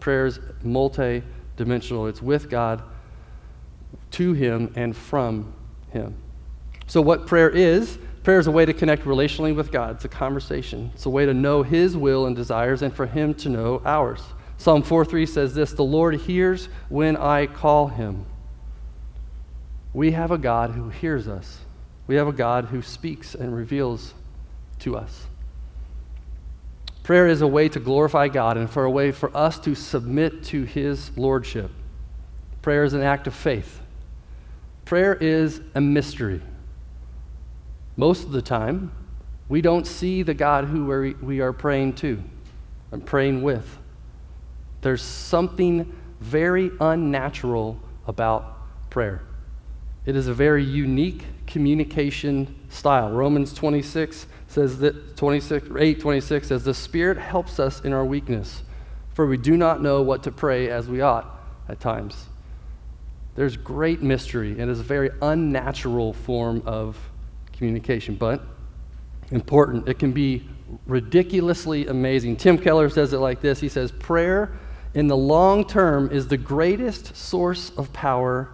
prayer 0.00 0.26
is 0.26 0.38
multi 0.62 1.22
dimensional. 1.58 2.06
It's 2.06 2.22
with 2.22 2.48
God, 2.48 2.82
to 4.12 4.32
Him, 4.32 4.72
and 4.74 4.96
from 4.96 5.52
Him. 5.90 6.14
So, 6.86 7.02
what 7.02 7.26
prayer 7.26 7.50
is, 7.50 7.98
prayer 8.22 8.38
is 8.38 8.46
a 8.46 8.50
way 8.50 8.64
to 8.64 8.72
connect 8.72 9.04
relationally 9.04 9.54
with 9.54 9.70
God. 9.70 9.96
It's 9.96 10.06
a 10.06 10.08
conversation, 10.08 10.90
it's 10.94 11.04
a 11.04 11.10
way 11.10 11.26
to 11.26 11.34
know 11.34 11.62
His 11.62 11.96
will 11.96 12.24
and 12.24 12.34
desires, 12.34 12.80
and 12.80 12.94
for 12.94 13.06
Him 13.06 13.34
to 13.34 13.50
know 13.50 13.82
ours. 13.84 14.22
Psalm 14.58 14.82
4 14.82 15.04
3 15.04 15.24
says 15.24 15.54
this 15.54 15.72
The 15.72 15.84
Lord 15.84 16.16
hears 16.16 16.68
when 16.88 17.16
I 17.16 17.46
call 17.46 17.86
Him. 17.86 18.26
We 19.94 20.10
have 20.10 20.30
a 20.30 20.38
God 20.38 20.72
who 20.72 20.90
hears 20.90 21.28
us. 21.28 21.60
We 22.06 22.16
have 22.16 22.26
a 22.26 22.32
God 22.32 22.66
who 22.66 22.82
speaks 22.82 23.34
and 23.34 23.54
reveals 23.54 24.14
to 24.80 24.96
us. 24.96 25.26
Prayer 27.04 27.26
is 27.26 27.40
a 27.40 27.46
way 27.46 27.68
to 27.70 27.80
glorify 27.80 28.28
God 28.28 28.56
and 28.56 28.68
for 28.68 28.84
a 28.84 28.90
way 28.90 29.12
for 29.12 29.34
us 29.34 29.58
to 29.60 29.74
submit 29.74 30.42
to 30.44 30.64
His 30.64 31.16
Lordship. 31.16 31.70
Prayer 32.60 32.84
is 32.84 32.92
an 32.92 33.02
act 33.02 33.26
of 33.26 33.34
faith. 33.34 33.80
Prayer 34.84 35.14
is 35.14 35.60
a 35.74 35.80
mystery. 35.80 36.42
Most 37.96 38.24
of 38.24 38.32
the 38.32 38.42
time, 38.42 38.90
we 39.48 39.60
don't 39.60 39.86
see 39.86 40.22
the 40.22 40.34
God 40.34 40.64
who 40.64 41.14
we 41.22 41.40
are 41.40 41.52
praying 41.52 41.94
to 41.94 42.22
and 42.90 43.06
praying 43.06 43.42
with. 43.42 43.77
There's 44.80 45.02
something 45.02 45.94
very 46.20 46.70
unnatural 46.80 47.80
about 48.06 48.90
prayer. 48.90 49.22
It 50.06 50.16
is 50.16 50.26
a 50.26 50.34
very 50.34 50.64
unique 50.64 51.24
communication 51.46 52.54
style. 52.68 53.10
Romans 53.10 53.52
26 53.52 54.26
says 54.46 54.78
that 54.78 55.16
26 55.16 55.68
8 55.78 56.00
26 56.00 56.48
says 56.48 56.64
the 56.64 56.74
spirit 56.74 57.18
helps 57.18 57.60
us 57.60 57.80
in 57.80 57.92
our 57.92 58.04
weakness 58.04 58.62
for 59.18 59.26
we 59.26 59.36
do 59.36 59.56
not 59.56 59.82
know 59.82 60.00
what 60.00 60.22
to 60.22 60.30
pray 60.30 60.70
as 60.70 60.86
we 60.86 61.00
ought 61.00 61.40
at 61.68 61.80
times. 61.80 62.26
There's 63.34 63.56
great 63.56 64.00
mystery 64.00 64.60
and 64.60 64.70
is 64.70 64.78
a 64.78 64.84
very 64.84 65.10
unnatural 65.20 66.12
form 66.12 66.62
of 66.64 66.96
communication, 67.52 68.14
but 68.14 68.44
important. 69.32 69.88
It 69.88 69.98
can 69.98 70.12
be 70.12 70.48
ridiculously 70.86 71.88
amazing. 71.88 72.36
Tim 72.36 72.58
Keller 72.58 72.88
says 72.88 73.12
it 73.12 73.18
like 73.18 73.40
this. 73.40 73.58
He 73.58 73.68
says 73.68 73.90
prayer 73.90 74.52
in 74.98 75.06
the 75.06 75.16
long 75.16 75.64
term 75.64 76.10
is 76.10 76.26
the 76.26 76.36
greatest 76.36 77.14
source 77.14 77.70
of 77.76 77.92
power 77.92 78.48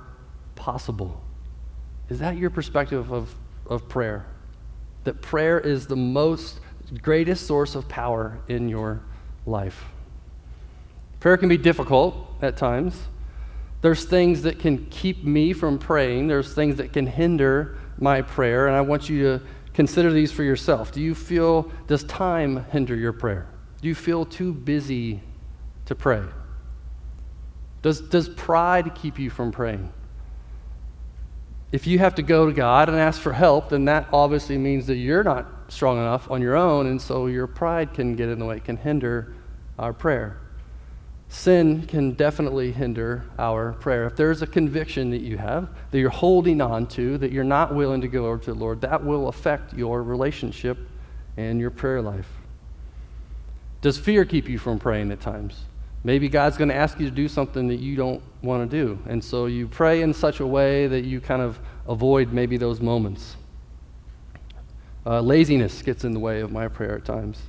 possible. 0.57 1.25
Is 2.11 2.19
that 2.19 2.37
your 2.37 2.51
perspective 2.51 3.11
of, 3.11 3.35
of 3.67 3.89
prayer? 3.89 4.27
That 5.05 5.23
prayer 5.23 5.59
is 5.59 5.87
the 5.87 5.97
most 5.97 6.61
greatest 7.01 7.47
source 7.47 7.75
of 7.75 7.89
power 7.89 8.41
in 8.47 8.69
your 8.69 9.01
life. 9.47 9.87
Prayer 11.19 11.39
can 11.39 11.49
be 11.49 11.57
difficult 11.57 12.15
at 12.43 12.59
times. 12.59 12.95
There's 13.81 14.05
things 14.05 14.43
that 14.43 14.59
can 14.59 14.85
keep 14.91 15.25
me 15.25 15.55
from 15.55 15.79
praying, 15.79 16.29
there's 16.29 16.53
things 16.53 16.77
that 16.77 16.93
can 16.93 17.07
hinder 17.07 17.79
my 17.99 18.21
prayer, 18.21 18.67
and 18.67 18.77
I 18.77 18.83
want 18.83 19.09
you 19.09 19.23
to 19.23 19.45
consider 19.73 20.13
these 20.13 20.31
for 20.31 20.43
yourself. 20.43 20.93
Do 20.93 21.01
you 21.01 21.15
feel, 21.15 21.73
does 21.87 22.05
time 22.05 22.67
hinder 22.67 22.95
your 22.95 23.15
prayer? 23.15 23.47
Do 23.81 23.89
you 23.89 23.95
feel 23.95 24.27
too 24.27 24.53
busy 24.53 25.23
to 25.87 25.95
pray? 25.95 26.23
Does, 27.83 28.01
does 28.01 28.29
pride 28.29 28.95
keep 28.95 29.19
you 29.19 29.31
from 29.31 29.53
praying? 29.53 29.93
If 31.71 31.87
you 31.87 31.99
have 31.99 32.15
to 32.15 32.23
go 32.23 32.47
to 32.47 32.53
God 32.53 32.89
and 32.89 32.97
ask 32.97 33.21
for 33.21 33.33
help, 33.33 33.71
then 33.71 33.85
that 33.87 34.09
obviously 34.13 34.57
means 34.57 34.87
that 34.87 34.97
you're 34.97 35.25
not 35.25 35.47
strong 35.69 35.99
enough 35.99 36.31
on 36.31 36.41
your 36.41 36.57
own, 36.57 36.87
and 36.87 37.03
so 37.03 37.27
your 37.27 37.47
pride 37.47 37.93
can 37.93 38.17
get 38.17 38.29
in 38.29 38.39
the 38.39 38.45
way, 38.45 38.61
can 38.61 38.77
hinder 38.77 39.35
our 39.79 39.93
prayer. 39.93 40.41
Sin 41.29 41.85
can 41.87 42.13
definitely 42.13 42.71
hinder 42.71 43.25
our 43.39 43.73
prayer. 43.73 44.07
If 44.07 44.15
there's 44.15 44.41
a 44.41 44.47
conviction 44.47 45.11
that 45.11 45.23
you 45.23 45.37
have, 45.37 45.69
that 45.91 45.99
you're 45.99 46.11
holding 46.11 46.61
on 46.61 46.87
to, 46.89 47.19
that 47.19 47.33
you're 47.33 47.43
not 47.43 47.75
willing 47.75 48.01
to 48.03 48.09
go 48.09 48.27
over 48.27 48.39
to 48.45 48.53
the 48.53 48.59
Lord, 48.59 48.81
that 48.83 49.05
will 49.05 49.29
affect 49.29 49.75
your 49.75 50.03
relationship 50.03 50.79
and 51.37 51.59
your 51.59 51.71
prayer 51.71 52.01
life. 52.01 52.29
Does 53.81 53.99
fear 53.99 54.25
keep 54.25 54.49
you 54.49 54.59
from 54.59 54.79
praying 54.79 55.11
at 55.11 55.21
times? 55.21 55.65
Maybe 56.05 56.29
God's 56.29 56.59
going 56.59 56.69
to 56.69 56.75
ask 56.75 57.01
you 57.01 57.09
to 57.09 57.15
do 57.15 57.29
something 57.29 57.67
that 57.69 57.81
you 57.81 57.97
don't 57.97 58.23
want 58.43 58.71
to 58.71 58.77
do. 58.77 58.99
And 59.09 59.25
so 59.25 59.47
you 59.47 59.67
pray 59.67 60.03
in 60.03 60.13
such 60.13 60.41
a 60.41 60.47
way 60.47 60.87
that 60.87 61.05
you 61.05 61.21
kind 61.21 61.41
of 61.41 61.59
avoid 61.89 62.33
maybe 62.33 62.59
those 62.59 62.81
moments. 62.81 63.37
Uh, 65.07 65.21
laziness 65.21 65.81
gets 65.83 66.05
in 66.05 66.13
the 66.13 66.21
way 66.21 66.41
of 66.41 66.53
my 66.53 66.69
prayer 66.69 66.97
at 66.97 67.05
times. 67.05 67.41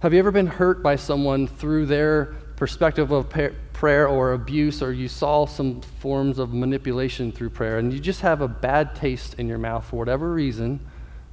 Have 0.00 0.12
you 0.12 0.18
ever 0.18 0.32
been 0.32 0.48
hurt 0.48 0.82
by 0.82 0.96
someone 0.96 1.46
through 1.46 1.86
their 1.86 2.34
perspective 2.60 3.10
of 3.10 3.30
prayer 3.72 4.06
or 4.06 4.34
abuse, 4.34 4.82
or 4.82 4.92
you 4.92 5.08
saw 5.08 5.46
some 5.46 5.80
forms 5.80 6.38
of 6.38 6.52
manipulation 6.52 7.32
through 7.32 7.48
prayer, 7.48 7.78
and 7.78 7.90
you 7.90 7.98
just 7.98 8.20
have 8.20 8.42
a 8.42 8.48
bad 8.48 8.94
taste 8.94 9.34
in 9.38 9.48
your 9.48 9.56
mouth 9.56 9.82
for 9.86 9.96
whatever 9.96 10.30
reason 10.30 10.78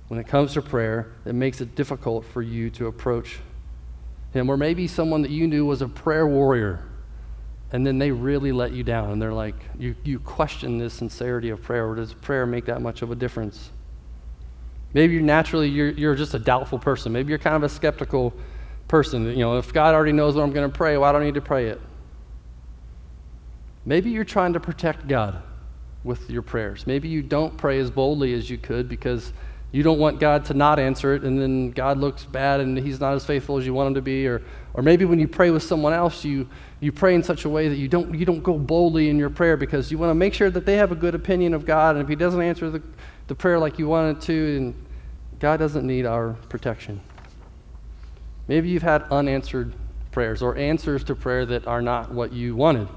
when 0.07 0.21
it 0.21 0.25
comes 0.25 0.53
to 0.53 0.61
prayer 0.61 1.11
that 1.25 1.33
makes 1.33 1.59
it 1.59 1.75
difficult 1.75 2.23
for 2.23 2.41
you 2.41 2.69
to 2.69 2.87
approach 2.87 3.39
him, 4.37 4.49
or 4.49 4.57
maybe 4.57 4.87
someone 4.87 5.21
that 5.23 5.31
you 5.31 5.47
knew 5.47 5.65
was 5.65 5.81
a 5.81 5.87
prayer 5.87 6.27
warrior, 6.27 6.83
and 7.71 7.85
then 7.85 7.97
they 7.97 8.11
really 8.11 8.51
let 8.51 8.71
you 8.71 8.83
down, 8.83 9.11
and 9.11 9.21
they're 9.21 9.33
like, 9.33 9.55
you, 9.77 9.95
you 10.03 10.19
question 10.19 10.77
the 10.77 10.89
sincerity 10.89 11.49
of 11.49 11.61
prayer, 11.61 11.87
or 11.87 11.95
does 11.95 12.13
prayer 12.13 12.45
make 12.45 12.65
that 12.65 12.81
much 12.81 13.01
of 13.01 13.11
a 13.11 13.15
difference? 13.15 13.71
Maybe 14.93 15.13
you're 15.13 15.21
naturally 15.21 15.67
you're, 15.67 15.89
you're 15.89 16.15
just 16.15 16.33
a 16.33 16.39
doubtful 16.39 16.79
person. 16.79 17.11
Maybe 17.11 17.29
you're 17.29 17.37
kind 17.37 17.55
of 17.55 17.63
a 17.63 17.69
skeptical 17.69 18.33
person. 18.87 19.25
You 19.25 19.37
know, 19.37 19.57
if 19.57 19.73
God 19.73 19.93
already 19.93 20.13
knows 20.13 20.35
what 20.35 20.43
I'm 20.43 20.53
going 20.53 20.69
to 20.69 20.75
pray, 20.75 20.97
why 20.97 21.11
do 21.11 21.17
I 21.17 21.23
need 21.23 21.35
to 21.35 21.41
pray 21.41 21.67
it? 21.67 21.81
Maybe 23.85 24.09
you're 24.09 24.23
trying 24.23 24.53
to 24.53 24.59
protect 24.59 25.07
God 25.07 25.41
with 26.03 26.29
your 26.29 26.41
prayers. 26.41 26.87
Maybe 26.87 27.09
you 27.09 27.21
don't 27.21 27.57
pray 27.57 27.79
as 27.79 27.91
boldly 27.91 28.33
as 28.33 28.49
you 28.49 28.57
could 28.57 28.89
because 28.89 29.33
you 29.71 29.83
don't 29.83 29.99
want 29.99 30.19
God 30.19 30.45
to 30.45 30.53
not 30.53 30.79
answer 30.79 31.13
it, 31.13 31.23
and 31.23 31.39
then 31.39 31.71
God 31.71 31.97
looks 31.97 32.23
bad 32.23 32.61
and 32.61 32.77
he's 32.77 32.99
not 33.01 33.13
as 33.13 33.25
faithful 33.25 33.57
as 33.57 33.65
you 33.65 33.73
want 33.73 33.87
him 33.87 33.93
to 33.95 34.01
be. 34.01 34.25
Or, 34.25 34.41
or 34.73 34.81
maybe 34.81 35.03
when 35.03 35.19
you 35.19 35.27
pray 35.27 35.51
with 35.51 35.63
someone 35.63 35.91
else, 35.91 36.23
you, 36.23 36.47
you 36.79 36.91
pray 36.91 37.15
in 37.15 37.21
such 37.21 37.43
a 37.43 37.49
way 37.49 37.67
that 37.67 37.75
you 37.75 37.89
don't, 37.89 38.17
you 38.17 38.25
don't 38.25 38.43
go 38.43 38.57
boldly 38.57 39.09
in 39.09 39.17
your 39.17 39.29
prayer 39.29 39.57
because 39.57 39.91
you 39.91 39.97
want 39.97 40.09
to 40.09 40.15
make 40.15 40.33
sure 40.33 40.49
that 40.49 40.65
they 40.65 40.75
have 40.75 40.91
a 40.91 40.95
good 40.95 41.15
opinion 41.15 41.53
of 41.53 41.65
God. 41.65 41.95
And 41.95 42.03
if 42.03 42.09
he 42.09 42.15
doesn't 42.15 42.41
answer 42.41 42.69
the, 42.69 42.81
the 43.27 43.35
prayer 43.35 43.59
like 43.59 43.77
you 43.77 43.87
wanted 43.87 44.21
to, 44.21 44.53
then 44.53 44.85
God 45.39 45.57
doesn't 45.57 45.85
need 45.85 46.05
our 46.05 46.33
protection. 46.47 47.01
Maybe 48.47 48.69
you've 48.69 48.83
had 48.83 49.03
unanswered 49.11 49.73
prayers 50.11 50.41
or 50.41 50.55
answers 50.55 51.03
to 51.03 51.15
prayer 51.15 51.45
that 51.45 51.67
are 51.67 51.81
not 51.81 52.11
what 52.13 52.31
you 52.31 52.55
wanted. 52.55 52.87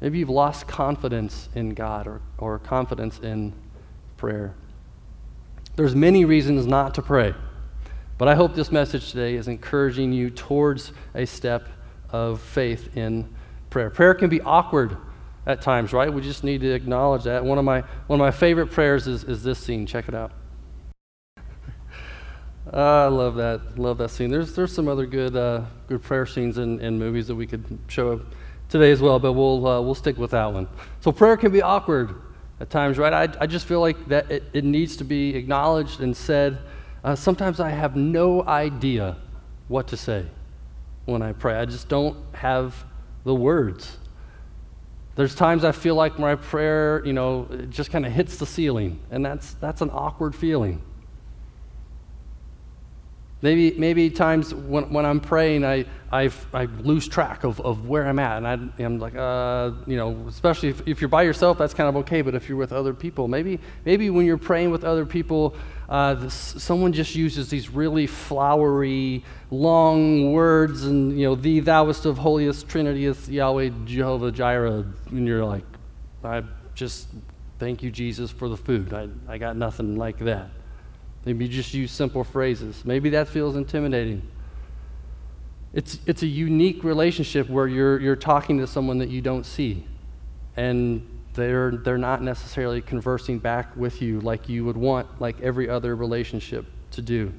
Maybe 0.00 0.18
you've 0.18 0.30
lost 0.30 0.68
confidence 0.68 1.48
in 1.54 1.70
God 1.74 2.06
or, 2.06 2.20
or 2.38 2.60
confidence 2.60 3.18
in 3.18 3.52
prayer. 4.16 4.54
There's 5.76 5.94
many 5.96 6.24
reasons 6.24 6.66
not 6.66 6.94
to 6.94 7.02
pray. 7.02 7.34
But 8.16 8.28
I 8.28 8.36
hope 8.36 8.54
this 8.54 8.70
message 8.70 9.10
today 9.10 9.34
is 9.34 9.48
encouraging 9.48 10.12
you 10.12 10.30
towards 10.30 10.92
a 11.14 11.26
step 11.26 11.68
of 12.10 12.40
faith 12.40 12.96
in 12.96 13.28
prayer. 13.70 13.90
Prayer 13.90 14.14
can 14.14 14.30
be 14.30 14.40
awkward 14.40 14.96
at 15.46 15.60
times, 15.60 15.92
right? 15.92 16.12
We 16.12 16.22
just 16.22 16.44
need 16.44 16.60
to 16.60 16.72
acknowledge 16.72 17.24
that. 17.24 17.44
One 17.44 17.58
of 17.58 17.64
my, 17.64 17.80
one 18.06 18.20
of 18.20 18.24
my 18.24 18.30
favorite 18.30 18.68
prayers 18.68 19.08
is, 19.08 19.24
is 19.24 19.42
this 19.42 19.58
scene. 19.58 19.84
Check 19.84 20.06
it 20.06 20.14
out. 20.14 20.30
uh, 22.72 22.76
I 22.76 23.06
love 23.08 23.34
that. 23.34 23.76
Love 23.76 23.98
that 23.98 24.10
scene. 24.10 24.30
There's, 24.30 24.54
there's 24.54 24.72
some 24.72 24.86
other 24.86 25.06
good, 25.06 25.34
uh, 25.34 25.62
good 25.88 26.02
prayer 26.02 26.24
scenes 26.24 26.56
in, 26.58 26.78
in 26.78 26.96
movies 26.96 27.26
that 27.26 27.34
we 27.34 27.48
could 27.48 27.80
show 27.88 28.20
today 28.68 28.92
as 28.92 29.00
well, 29.00 29.18
but 29.18 29.32
we'll, 29.32 29.66
uh, 29.66 29.80
we'll 29.80 29.96
stick 29.96 30.18
with 30.18 30.30
that 30.30 30.52
one. 30.52 30.68
So 31.00 31.10
prayer 31.10 31.36
can 31.36 31.50
be 31.50 31.62
awkward 31.62 32.14
at 32.60 32.70
times, 32.70 32.98
right? 32.98 33.12
I, 33.12 33.42
I 33.42 33.46
just 33.46 33.66
feel 33.66 33.80
like 33.80 34.08
that 34.08 34.30
it, 34.30 34.44
it 34.52 34.64
needs 34.64 34.96
to 34.96 35.04
be 35.04 35.34
acknowledged 35.34 36.00
and 36.00 36.16
said. 36.16 36.58
Uh, 37.02 37.14
sometimes 37.14 37.60
I 37.60 37.68
have 37.68 37.96
no 37.96 38.42
idea 38.44 39.16
what 39.68 39.88
to 39.88 39.96
say 39.96 40.26
when 41.04 41.20
I 41.20 41.32
pray. 41.32 41.56
I 41.56 41.66
just 41.66 41.88
don't 41.88 42.16
have 42.34 42.84
the 43.24 43.34
words. 43.34 43.98
There's 45.16 45.34
times 45.34 45.64
I 45.64 45.72
feel 45.72 45.94
like 45.94 46.18
my 46.18 46.34
prayer, 46.34 47.04
you 47.04 47.12
know, 47.12 47.46
it 47.50 47.70
just 47.70 47.90
kind 47.90 48.04
of 48.04 48.12
hits 48.12 48.38
the 48.38 48.46
ceiling, 48.46 48.98
and 49.10 49.24
that's, 49.24 49.54
that's 49.54 49.80
an 49.80 49.90
awkward 49.92 50.34
feeling. 50.34 50.82
Maybe, 53.44 53.72
maybe 53.78 54.08
times 54.08 54.54
when, 54.54 54.90
when 54.90 55.04
I'm 55.04 55.20
praying, 55.20 55.66
I, 55.66 55.84
I, 56.10 56.30
I 56.54 56.64
lose 56.64 57.06
track 57.06 57.44
of, 57.44 57.60
of 57.60 57.86
where 57.86 58.06
I'm 58.06 58.18
at. 58.18 58.38
And 58.38 58.46
I, 58.46 58.82
am 58.82 58.98
like, 58.98 59.14
uh, 59.14 59.72
you 59.86 59.98
know, 59.98 60.24
especially 60.28 60.70
if, 60.70 60.80
if 60.88 61.02
you're 61.02 61.08
by 61.10 61.24
yourself, 61.24 61.58
that's 61.58 61.74
kind 61.74 61.86
of 61.86 61.94
okay. 61.96 62.22
But 62.22 62.34
if 62.34 62.48
you're 62.48 62.56
with 62.56 62.72
other 62.72 62.94
people, 62.94 63.28
maybe, 63.28 63.60
maybe 63.84 64.08
when 64.08 64.24
you're 64.24 64.38
praying 64.38 64.70
with 64.70 64.82
other 64.82 65.04
people, 65.04 65.54
uh, 65.90 66.14
this, 66.14 66.32
someone 66.34 66.94
just 66.94 67.14
uses 67.14 67.50
these 67.50 67.68
really 67.68 68.06
flowery, 68.06 69.22
long 69.50 70.32
words, 70.32 70.84
and, 70.84 71.12
you 71.12 71.26
know, 71.26 71.34
the 71.34 71.60
thouest 71.60 72.06
of 72.06 72.16
holiest 72.16 72.66
Trinity 72.66 73.04
is 73.04 73.28
Yahweh, 73.28 73.72
Jehovah 73.84 74.32
Jireh. 74.32 74.86
And 75.10 75.26
you're 75.26 75.44
like, 75.44 75.66
I 76.24 76.44
just 76.74 77.08
thank 77.58 77.82
you, 77.82 77.90
Jesus, 77.90 78.30
for 78.30 78.48
the 78.48 78.56
food. 78.56 78.94
I, 78.94 79.10
I 79.28 79.36
got 79.36 79.54
nothing 79.54 79.96
like 79.96 80.18
that. 80.20 80.48
Maybe 81.24 81.46
you 81.46 81.50
just 81.50 81.72
use 81.72 81.90
simple 81.90 82.24
phrases. 82.24 82.84
Maybe 82.84 83.10
that 83.10 83.28
feels 83.28 83.56
intimidating. 83.56 84.28
It's, 85.72 85.98
it's 86.06 86.22
a 86.22 86.26
unique 86.26 86.84
relationship 86.84 87.48
where 87.48 87.66
you're, 87.66 87.98
you're 88.00 88.16
talking 88.16 88.58
to 88.58 88.66
someone 88.66 88.98
that 88.98 89.08
you 89.08 89.20
don't 89.20 89.44
see. 89.44 89.86
And 90.56 91.06
they're, 91.34 91.72
they're 91.72 91.98
not 91.98 92.22
necessarily 92.22 92.80
conversing 92.80 93.38
back 93.38 93.76
with 93.76 94.00
you 94.00 94.20
like 94.20 94.48
you 94.48 94.64
would 94.64 94.76
want, 94.76 95.20
like 95.20 95.40
every 95.40 95.68
other 95.68 95.96
relationship 95.96 96.66
to 96.92 97.02
do. 97.02 97.32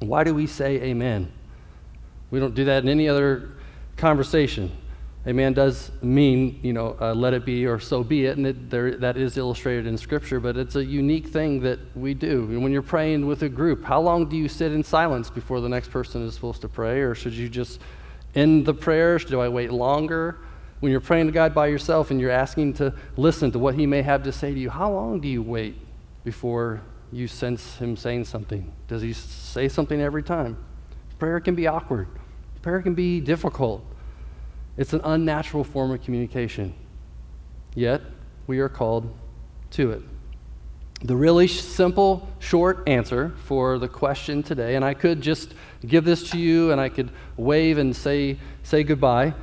Why 0.00 0.24
do 0.24 0.34
we 0.34 0.46
say 0.46 0.82
amen? 0.82 1.32
We 2.30 2.40
don't 2.40 2.54
do 2.54 2.64
that 2.66 2.82
in 2.82 2.88
any 2.88 3.08
other 3.08 3.52
conversation. 3.96 4.76
Amen 5.26 5.54
does 5.54 5.90
mean, 6.02 6.60
you 6.62 6.74
know, 6.74 6.98
uh, 7.00 7.14
let 7.14 7.32
it 7.32 7.46
be 7.46 7.64
or 7.66 7.80
so 7.80 8.04
be 8.04 8.26
it, 8.26 8.36
and 8.36 8.46
it, 8.46 8.68
there, 8.68 8.94
that 8.98 9.16
is 9.16 9.38
illustrated 9.38 9.86
in 9.86 9.96
Scripture, 9.96 10.38
but 10.38 10.58
it's 10.58 10.76
a 10.76 10.84
unique 10.84 11.28
thing 11.28 11.60
that 11.60 11.78
we 11.96 12.12
do. 12.12 12.44
And 12.50 12.62
when 12.62 12.72
you're 12.72 12.82
praying 12.82 13.26
with 13.26 13.42
a 13.42 13.48
group, 13.48 13.84
how 13.84 14.02
long 14.02 14.28
do 14.28 14.36
you 14.36 14.50
sit 14.50 14.70
in 14.72 14.84
silence 14.84 15.30
before 15.30 15.62
the 15.62 15.68
next 15.68 15.90
person 15.90 16.22
is 16.26 16.34
supposed 16.34 16.60
to 16.60 16.68
pray? 16.68 17.00
Or 17.00 17.14
should 17.14 17.32
you 17.32 17.48
just 17.48 17.80
end 18.34 18.66
the 18.66 18.74
prayers? 18.74 19.24
Do 19.24 19.40
I 19.40 19.48
wait 19.48 19.72
longer? 19.72 20.40
When 20.80 20.92
you're 20.92 21.00
praying 21.00 21.26
to 21.26 21.32
God 21.32 21.54
by 21.54 21.68
yourself 21.68 22.10
and 22.10 22.20
you're 22.20 22.30
asking 22.30 22.74
to 22.74 22.92
listen 23.16 23.50
to 23.52 23.58
what 23.58 23.76
He 23.76 23.86
may 23.86 24.02
have 24.02 24.24
to 24.24 24.32
say 24.32 24.52
to 24.52 24.60
you, 24.60 24.68
how 24.68 24.92
long 24.92 25.20
do 25.20 25.28
you 25.28 25.42
wait 25.42 25.76
before 26.22 26.82
you 27.10 27.28
sense 27.28 27.78
Him 27.78 27.96
saying 27.96 28.26
something? 28.26 28.70
Does 28.88 29.00
He 29.00 29.14
say 29.14 29.68
something 29.68 30.02
every 30.02 30.22
time? 30.22 30.62
Prayer 31.18 31.40
can 31.40 31.54
be 31.54 31.66
awkward, 31.66 32.08
prayer 32.60 32.82
can 32.82 32.92
be 32.92 33.20
difficult. 33.20 33.86
It's 34.76 34.92
an 34.92 35.00
unnatural 35.04 35.64
form 35.64 35.90
of 35.92 36.02
communication. 36.02 36.74
Yet, 37.74 38.02
we 38.46 38.58
are 38.58 38.68
called 38.68 39.16
to 39.72 39.90
it. 39.92 40.02
The 41.02 41.16
really 41.16 41.48
simple, 41.48 42.28
short 42.38 42.82
answer 42.88 43.34
for 43.44 43.78
the 43.78 43.88
question 43.88 44.42
today, 44.42 44.74
and 44.76 44.84
I 44.84 44.94
could 44.94 45.20
just 45.20 45.52
give 45.86 46.04
this 46.04 46.30
to 46.30 46.38
you 46.38 46.72
and 46.72 46.80
I 46.80 46.88
could 46.88 47.10
wave 47.36 47.78
and 47.78 47.94
say, 47.94 48.38
say 48.62 48.84
goodbye. 48.84 49.34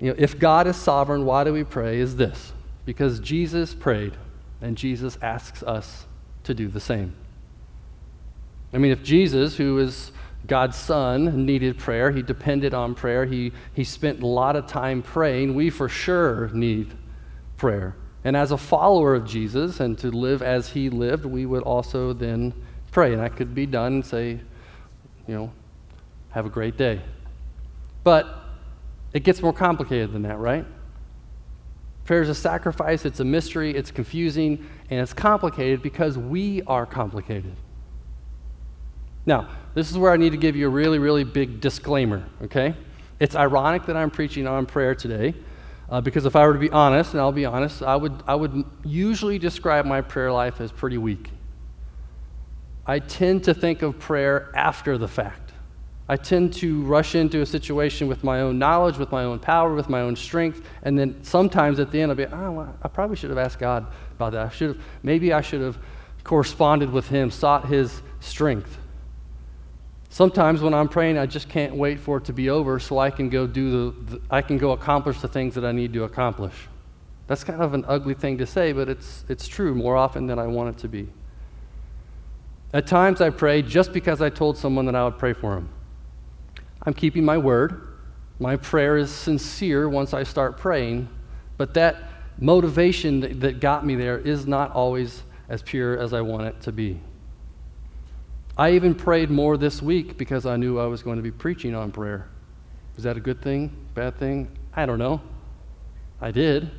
You 0.00 0.10
know, 0.10 0.16
if 0.18 0.38
God 0.38 0.66
is 0.66 0.76
sovereign, 0.76 1.24
why 1.24 1.44
do 1.44 1.52
we 1.52 1.64
pray? 1.64 1.98
Is 2.00 2.16
this 2.16 2.52
because 2.84 3.20
Jesus 3.20 3.72
prayed 3.72 4.14
and 4.60 4.76
Jesus 4.76 5.16
asks 5.22 5.62
us 5.62 6.06
to 6.44 6.54
do 6.54 6.68
the 6.68 6.80
same. 6.80 7.14
I 8.72 8.78
mean, 8.78 8.92
if 8.92 9.02
Jesus, 9.02 9.56
who 9.56 9.78
is 9.78 10.10
God's 10.46 10.76
Son 10.76 11.46
needed 11.46 11.78
prayer. 11.78 12.10
He 12.10 12.22
depended 12.22 12.74
on 12.74 12.94
prayer. 12.94 13.24
He, 13.24 13.52
he 13.72 13.84
spent 13.84 14.22
a 14.22 14.26
lot 14.26 14.56
of 14.56 14.66
time 14.66 15.02
praying. 15.02 15.54
We 15.54 15.70
for 15.70 15.88
sure 15.88 16.48
need 16.48 16.94
prayer. 17.56 17.96
And 18.24 18.36
as 18.36 18.52
a 18.52 18.58
follower 18.58 19.14
of 19.14 19.26
Jesus 19.26 19.80
and 19.80 19.98
to 19.98 20.10
live 20.10 20.42
as 20.42 20.70
he 20.70 20.90
lived, 20.90 21.24
we 21.24 21.46
would 21.46 21.62
also 21.62 22.12
then 22.12 22.52
pray. 22.90 23.12
And 23.12 23.22
that 23.22 23.36
could 23.36 23.54
be 23.54 23.66
done 23.66 23.94
and 23.94 24.06
say, 24.06 24.40
you 25.26 25.34
know, 25.34 25.52
have 26.30 26.46
a 26.46 26.50
great 26.50 26.76
day. 26.76 27.00
But 28.02 28.26
it 29.12 29.24
gets 29.24 29.40
more 29.40 29.52
complicated 29.52 30.12
than 30.12 30.22
that, 30.22 30.38
right? 30.38 30.66
Prayer 32.04 32.20
is 32.20 32.28
a 32.28 32.34
sacrifice, 32.34 33.06
it's 33.06 33.20
a 33.20 33.24
mystery, 33.24 33.74
it's 33.74 33.90
confusing, 33.90 34.66
and 34.90 35.00
it's 35.00 35.14
complicated 35.14 35.80
because 35.80 36.18
we 36.18 36.60
are 36.66 36.84
complicated. 36.84 37.54
Now, 39.24 39.48
this 39.74 39.90
is 39.90 39.98
where 39.98 40.12
I 40.12 40.16
need 40.16 40.30
to 40.30 40.38
give 40.38 40.56
you 40.56 40.66
a 40.66 40.70
really, 40.70 40.98
really 40.98 41.24
big 41.24 41.60
disclaimer, 41.60 42.24
okay? 42.42 42.74
It's 43.20 43.34
ironic 43.34 43.86
that 43.86 43.96
I'm 43.96 44.10
preaching 44.10 44.46
on 44.46 44.66
prayer 44.66 44.94
today, 44.94 45.34
uh, 45.90 46.00
because 46.00 46.26
if 46.26 46.36
I 46.36 46.46
were 46.46 46.52
to 46.52 46.58
be 46.58 46.70
honest, 46.70 47.12
and 47.12 47.20
I'll 47.20 47.32
be 47.32 47.44
honest, 47.44 47.82
I 47.82 47.96
would, 47.96 48.22
I 48.26 48.34
would 48.34 48.64
usually 48.84 49.38
describe 49.38 49.84
my 49.84 50.00
prayer 50.00 50.32
life 50.32 50.60
as 50.60 50.72
pretty 50.72 50.98
weak. 50.98 51.30
I 52.86 52.98
tend 52.98 53.44
to 53.44 53.54
think 53.54 53.82
of 53.82 53.98
prayer 53.98 54.52
after 54.54 54.96
the 54.96 55.08
fact. 55.08 55.52
I 56.06 56.16
tend 56.16 56.52
to 56.54 56.82
rush 56.82 57.14
into 57.14 57.40
a 57.40 57.46
situation 57.46 58.08
with 58.08 58.22
my 58.22 58.42
own 58.42 58.58
knowledge, 58.58 58.98
with 58.98 59.10
my 59.10 59.24
own 59.24 59.38
power, 59.38 59.74
with 59.74 59.88
my 59.88 60.02
own 60.02 60.16
strength, 60.16 60.60
and 60.82 60.98
then 60.98 61.22
sometimes 61.24 61.80
at 61.80 61.90
the 61.90 62.00
end 62.00 62.12
I'll 62.12 62.16
be, 62.16 62.26
oh, 62.26 62.50
well, 62.50 62.76
I 62.82 62.88
probably 62.88 63.16
should 63.16 63.30
have 63.30 63.38
asked 63.38 63.58
God 63.58 63.86
about 64.12 64.32
that. 64.32 64.46
I 64.46 64.48
should 64.50 64.76
have, 64.76 64.84
maybe 65.02 65.32
I 65.32 65.40
should 65.40 65.62
have 65.62 65.78
corresponded 66.22 66.90
with 66.90 67.08
Him, 67.08 67.30
sought 67.30 67.66
His 67.66 68.02
strength. 68.20 68.76
Sometimes 70.14 70.62
when 70.62 70.74
I'm 70.74 70.88
praying, 70.88 71.18
I 71.18 71.26
just 71.26 71.48
can't 71.48 71.74
wait 71.74 71.98
for 71.98 72.18
it 72.18 72.26
to 72.26 72.32
be 72.32 72.48
over 72.48 72.78
so 72.78 73.00
I 73.00 73.10
can 73.10 73.28
go 73.28 73.48
do 73.48 73.90
the, 73.90 74.12
the, 74.12 74.20
I 74.30 74.42
can 74.42 74.58
go 74.58 74.70
accomplish 74.70 75.20
the 75.20 75.26
things 75.26 75.56
that 75.56 75.64
I 75.64 75.72
need 75.72 75.92
to 75.94 76.04
accomplish. 76.04 76.54
That's 77.26 77.42
kind 77.42 77.60
of 77.60 77.74
an 77.74 77.84
ugly 77.88 78.14
thing 78.14 78.38
to 78.38 78.46
say, 78.46 78.70
but 78.70 78.88
it's, 78.88 79.24
it's 79.28 79.48
true 79.48 79.74
more 79.74 79.96
often 79.96 80.28
than 80.28 80.38
I 80.38 80.46
want 80.46 80.68
it 80.68 80.78
to 80.82 80.88
be. 80.88 81.08
At 82.72 82.86
times 82.86 83.20
I 83.20 83.30
pray 83.30 83.60
just 83.60 83.92
because 83.92 84.22
I 84.22 84.30
told 84.30 84.56
someone 84.56 84.86
that 84.86 84.94
I 84.94 85.02
would 85.02 85.18
pray 85.18 85.32
for 85.32 85.56
them. 85.56 85.68
I'm 86.86 86.94
keeping 86.94 87.24
my 87.24 87.36
word. 87.36 87.98
My 88.38 88.54
prayer 88.54 88.96
is 88.96 89.10
sincere 89.10 89.88
once 89.88 90.14
I 90.14 90.22
start 90.22 90.58
praying, 90.58 91.08
but 91.56 91.74
that 91.74 91.96
motivation 92.38 93.18
that, 93.18 93.40
that 93.40 93.58
got 93.58 93.84
me 93.84 93.96
there 93.96 94.18
is 94.18 94.46
not 94.46 94.70
always 94.70 95.24
as 95.48 95.60
pure 95.60 95.98
as 95.98 96.12
I 96.12 96.20
want 96.20 96.44
it 96.44 96.60
to 96.60 96.70
be. 96.70 97.00
I 98.56 98.72
even 98.72 98.94
prayed 98.94 99.30
more 99.30 99.56
this 99.56 99.82
week 99.82 100.16
because 100.16 100.46
I 100.46 100.56
knew 100.56 100.78
I 100.78 100.86
was 100.86 101.02
going 101.02 101.16
to 101.16 101.22
be 101.22 101.32
preaching 101.32 101.74
on 101.74 101.90
prayer. 101.90 102.28
Is 102.96 103.02
that 103.02 103.16
a 103.16 103.20
good 103.20 103.42
thing? 103.42 103.74
Bad 103.94 104.16
thing? 104.16 104.56
I 104.74 104.86
don't 104.86 104.98
know. 104.98 105.20
I 106.20 106.30
did. 106.30 106.70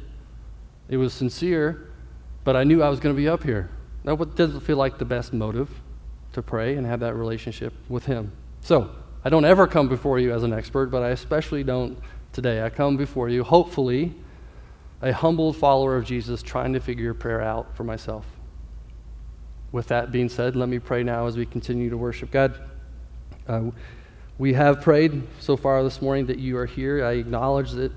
It 0.88 0.98
was 0.98 1.14
sincere, 1.14 1.90
but 2.46 2.56
I 2.56 2.64
knew 2.64 2.82
I 2.82 2.90
was 2.90 3.00
going 3.02 3.14
to 3.14 3.22
be 3.22 3.28
up 3.28 3.44
here. 3.44 3.70
That 4.06 4.36
doesn't 4.36 4.62
feel 4.62 4.78
like 4.78 5.00
the 5.00 5.06
best 5.06 5.34
motive 5.34 5.70
to 6.34 6.42
pray 6.42 6.76
and 6.76 6.86
have 6.86 7.02
that 7.02 7.16
relationship 7.16 7.74
with 7.90 8.06
Him. 8.06 8.32
So, 8.62 8.92
I 9.26 9.30
don't 9.30 9.46
ever 9.46 9.68
come 9.68 9.90
before 9.90 10.20
you 10.20 10.32
as 10.32 10.44
an 10.44 10.54
expert, 10.54 10.88
but 10.88 11.02
I 11.02 11.10
especially 11.10 11.64
don't 11.64 11.98
today. 12.32 12.64
I 12.64 12.70
come 12.70 12.96
before 12.96 13.28
you, 13.28 13.44
hopefully, 13.44 14.14
a 15.02 15.12
humbled 15.12 15.58
follower 15.58 15.98
of 15.98 16.06
Jesus 16.06 16.42
trying 16.44 16.74
to 16.74 16.80
figure 16.80 17.14
prayer 17.14 17.42
out 17.42 17.76
for 17.76 17.84
myself. 17.84 18.26
With 19.72 19.88
that 19.88 20.12
being 20.12 20.30
said, 20.30 20.56
let 20.56 20.70
me 20.70 20.80
pray 20.80 21.04
now 21.04 21.28
as 21.28 21.38
we 21.38 21.46
continue 21.46 21.90
to 21.90 21.98
worship 21.98 22.32
God. 22.32 22.60
Uh, 23.48 23.72
we 24.38 24.54
have 24.54 24.82
prayed 24.82 25.24
so 25.40 25.56
far 25.56 25.84
this 25.84 26.02
morning 26.02 26.26
that 26.28 26.40
you 26.40 26.58
are 26.58 26.66
here. 26.66 27.06
I 27.06 27.14
acknowledge 27.14 27.72
that 27.72 27.92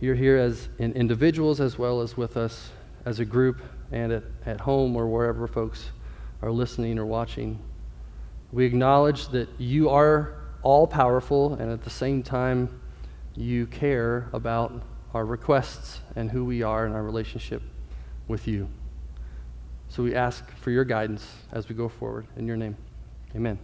you're 0.00 0.14
here 0.14 0.38
as 0.38 0.68
in 0.78 0.92
individuals 0.94 1.60
as 1.60 1.78
well 1.78 2.00
as 2.00 2.16
with 2.16 2.36
us 2.36 2.70
as 3.04 3.20
a 3.20 3.24
group 3.24 3.62
and 3.90 4.12
at, 4.12 4.24
at 4.46 4.60
home 4.60 4.96
or 4.96 5.06
wherever 5.06 5.46
folks 5.46 5.90
are 6.40 6.50
listening 6.50 6.98
or 6.98 7.06
watching. 7.06 7.58
We 8.52 8.64
acknowledge 8.64 9.28
that 9.28 9.48
you 9.58 9.90
are 9.90 10.34
all 10.62 10.86
powerful 10.86 11.54
and 11.54 11.70
at 11.70 11.84
the 11.84 11.90
same 11.90 12.22
time 12.22 12.80
you 13.34 13.66
care 13.66 14.28
about 14.32 14.82
our 15.14 15.24
requests 15.24 16.00
and 16.16 16.30
who 16.30 16.44
we 16.44 16.62
are 16.62 16.86
in 16.86 16.92
our 16.92 17.02
relationship 17.02 17.62
with 18.28 18.48
you. 18.48 18.68
So 19.92 20.02
we 20.02 20.14
ask 20.14 20.50
for 20.56 20.70
your 20.70 20.86
guidance 20.86 21.30
as 21.52 21.68
we 21.68 21.74
go 21.74 21.86
forward. 21.86 22.26
In 22.38 22.46
your 22.46 22.56
name, 22.56 22.76
amen. 23.36 23.58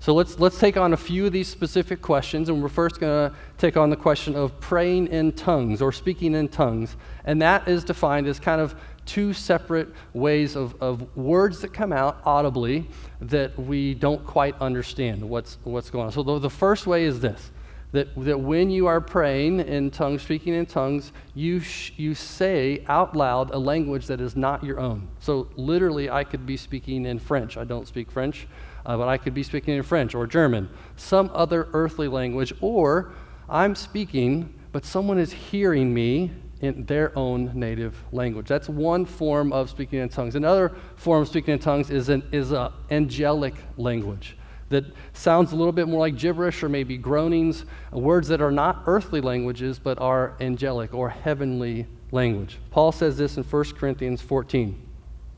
So 0.00 0.14
let's, 0.14 0.38
let's 0.38 0.58
take 0.58 0.78
on 0.78 0.94
a 0.94 0.96
few 0.96 1.26
of 1.26 1.32
these 1.32 1.48
specific 1.48 2.00
questions, 2.00 2.48
and 2.48 2.62
we're 2.62 2.70
first 2.70 2.98
going 2.98 3.30
to 3.30 3.36
take 3.58 3.76
on 3.76 3.90
the 3.90 3.96
question 3.96 4.34
of 4.34 4.58
praying 4.58 5.08
in 5.08 5.32
tongues 5.32 5.82
or 5.82 5.92
speaking 5.92 6.34
in 6.34 6.48
tongues. 6.48 6.96
And 7.26 7.42
that 7.42 7.68
is 7.68 7.84
defined 7.84 8.26
as 8.26 8.40
kind 8.40 8.58
of 8.58 8.74
two 9.04 9.34
separate 9.34 9.88
ways 10.14 10.56
of, 10.56 10.80
of 10.82 11.14
words 11.14 11.60
that 11.60 11.74
come 11.74 11.92
out 11.92 12.22
audibly 12.24 12.88
that 13.20 13.58
we 13.58 13.92
don't 13.92 14.24
quite 14.24 14.58
understand 14.62 15.28
what's, 15.28 15.58
what's 15.64 15.90
going 15.90 16.06
on. 16.06 16.12
So 16.12 16.22
the, 16.22 16.38
the 16.38 16.50
first 16.50 16.86
way 16.86 17.04
is 17.04 17.20
this 17.20 17.50
that, 17.92 18.08
that 18.24 18.38
when 18.38 18.70
you 18.70 18.86
are 18.86 19.00
praying 19.00 19.60
in 19.60 19.90
tongues, 19.90 20.22
speaking 20.22 20.54
in 20.54 20.66
tongues, 20.66 21.12
you, 21.34 21.60
sh- 21.60 21.92
you 21.96 22.14
say 22.14 22.84
out 22.88 23.16
loud 23.16 23.50
a 23.52 23.58
language 23.58 24.06
that 24.06 24.20
is 24.20 24.36
not 24.36 24.64
your 24.64 24.80
own. 24.80 25.08
So, 25.20 25.48
literally, 25.56 26.10
I 26.10 26.24
could 26.24 26.46
be 26.46 26.56
speaking 26.56 27.06
in 27.06 27.18
French. 27.18 27.56
I 27.56 27.64
don't 27.64 27.86
speak 27.86 28.10
French, 28.10 28.48
uh, 28.84 28.96
but 28.96 29.08
I 29.08 29.18
could 29.18 29.34
be 29.34 29.42
speaking 29.42 29.74
in 29.74 29.82
French 29.82 30.14
or 30.14 30.26
German, 30.26 30.68
some 30.96 31.30
other 31.32 31.68
earthly 31.72 32.08
language, 32.08 32.52
or 32.60 33.12
I'm 33.48 33.74
speaking, 33.74 34.52
but 34.72 34.84
someone 34.84 35.18
is 35.18 35.32
hearing 35.32 35.94
me 35.94 36.32
in 36.60 36.86
their 36.86 37.16
own 37.16 37.52
native 37.54 38.02
language. 38.12 38.48
That's 38.48 38.68
one 38.68 39.04
form 39.04 39.52
of 39.52 39.70
speaking 39.70 40.00
in 40.00 40.08
tongues. 40.08 40.34
Another 40.34 40.74
form 40.96 41.22
of 41.22 41.28
speaking 41.28 41.54
in 41.54 41.60
tongues 41.60 41.90
is 41.90 42.08
an 42.08 42.22
is 42.32 42.50
a 42.50 42.72
angelic 42.90 43.54
language 43.76 44.36
that 44.68 44.84
sounds 45.12 45.52
a 45.52 45.56
little 45.56 45.72
bit 45.72 45.88
more 45.88 46.00
like 46.00 46.16
gibberish 46.16 46.62
or 46.62 46.68
maybe 46.68 46.96
groanings, 46.96 47.64
words 47.92 48.28
that 48.28 48.40
are 48.40 48.50
not 48.50 48.82
earthly 48.86 49.20
languages 49.20 49.78
but 49.78 49.98
are 50.00 50.34
angelic 50.40 50.92
or 50.92 51.08
heavenly 51.08 51.86
language. 52.10 52.58
Paul 52.70 52.92
says 52.92 53.16
this 53.16 53.36
in 53.36 53.44
1 53.44 53.64
Corinthians 53.74 54.20
14. 54.20 54.82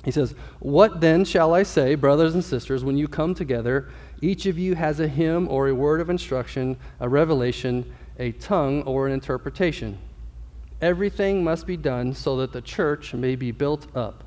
He 0.04 0.10
says, 0.10 0.34
What 0.60 1.00
then 1.00 1.24
shall 1.24 1.54
I 1.54 1.62
say, 1.62 1.94
brothers 1.94 2.34
and 2.34 2.44
sisters, 2.44 2.84
when 2.84 2.96
you 2.96 3.08
come 3.08 3.34
together? 3.34 3.88
Each 4.20 4.46
of 4.46 4.58
you 4.58 4.74
has 4.74 5.00
a 5.00 5.08
hymn 5.08 5.48
or 5.48 5.68
a 5.68 5.74
word 5.74 6.00
of 6.00 6.10
instruction, 6.10 6.76
a 7.00 7.08
revelation, 7.08 7.92
a 8.18 8.32
tongue, 8.32 8.82
or 8.82 9.06
an 9.06 9.12
interpretation. 9.12 9.98
Everything 10.80 11.42
must 11.42 11.66
be 11.66 11.76
done 11.76 12.14
so 12.14 12.36
that 12.36 12.52
the 12.52 12.62
church 12.62 13.12
may 13.12 13.34
be 13.36 13.50
built 13.50 13.94
up. 13.96 14.24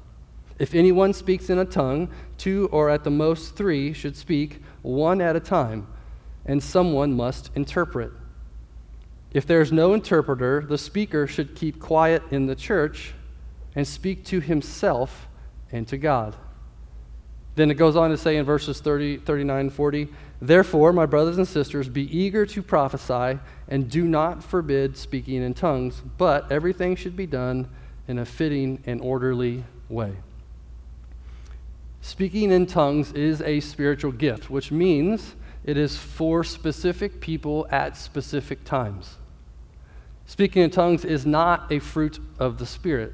If 0.60 0.76
anyone 0.76 1.14
speaks 1.14 1.50
in 1.50 1.58
a 1.58 1.66
tongue, 1.66 2.10
two 2.38 2.70
or 2.72 2.90
at 2.90 3.04
the 3.04 3.10
most 3.10 3.56
three 3.56 3.94
should 3.94 4.16
speak 4.16 4.62
one 4.82 5.22
at 5.22 5.36
a 5.36 5.40
time, 5.40 5.88
and 6.46 6.62
someone 6.62 7.14
must 7.14 7.52
interpret. 7.56 8.12
If 9.34 9.46
there's 9.46 9.72
no 9.72 9.94
interpreter, 9.94 10.62
the 10.62 10.78
speaker 10.78 11.28
should 11.28 11.56
keep 11.56 11.80
quiet 11.80 12.24
in 12.32 12.48
the 12.48 12.56
church 12.56 13.14
and 13.76 13.88
speak 13.88 14.26
to 14.26 14.40
himself 14.40 15.28
and 15.72 15.88
to 15.88 15.98
God. 15.98 16.36
Then 17.56 17.70
it 17.70 17.76
goes 17.76 17.96
on 17.96 18.10
to 18.12 18.18
say 18.18 18.38
in 18.38 18.46
verses 18.46 18.80
30, 18.80 19.18
39, 19.18 19.70
40, 19.70 20.08
Therefore, 20.42 20.92
my 20.92 21.06
brothers 21.06 21.38
and 21.38 21.48
sisters, 21.48 21.88
be 21.88 22.18
eager 22.18 22.46
to 22.48 22.64
prophesy 22.64 23.40
and 23.68 23.90
do 23.90 24.04
not 24.06 24.44
forbid 24.44 24.98
speaking 24.98 25.44
in 25.44 25.54
tongues, 25.54 26.02
but 26.18 26.52
everything 26.52 26.96
should 26.96 27.16
be 27.16 27.28
done 27.28 27.70
in 28.08 28.18
a 28.18 28.26
fitting 28.26 28.82
and 28.86 29.02
orderly 29.02 29.64
way. 29.88 30.14
Speaking 32.02 32.52
in 32.52 32.66
tongues 32.66 33.14
is 33.14 33.42
a 33.42 33.60
spiritual 33.60 34.12
gift, 34.12 34.50
which 34.50 34.72
means 34.72 35.36
it 35.64 35.78
is 35.78 35.98
for 35.98 36.44
specific 36.44 37.22
people 37.22 37.68
at 37.70 37.96
specific 37.96 38.64
times. 38.64 39.18
Speaking 40.26 40.64
in 40.64 40.72
tongues 40.72 41.06
is 41.06 41.26
not 41.26 41.72
a 41.72 41.80
fruit 41.80 42.20
of 42.40 42.58
the 42.58 42.66
Spirit. 42.66 43.14